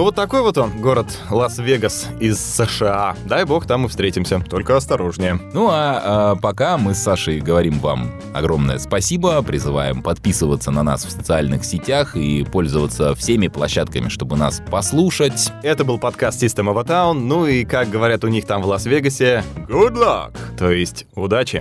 [0.00, 3.16] Ну вот такой вот он, город Лас-Вегас из США.
[3.26, 4.40] Дай бог, там мы встретимся.
[4.40, 5.38] Только осторожнее.
[5.52, 11.04] Ну а, а, пока мы с Сашей говорим вам огромное спасибо, призываем подписываться на нас
[11.04, 15.52] в социальных сетях и пользоваться всеми площадками, чтобы нас послушать.
[15.62, 17.12] Это был подкаст System of a Town.
[17.12, 21.60] Ну и, как говорят у них там в Лас-Вегасе, good luck, то есть удачи.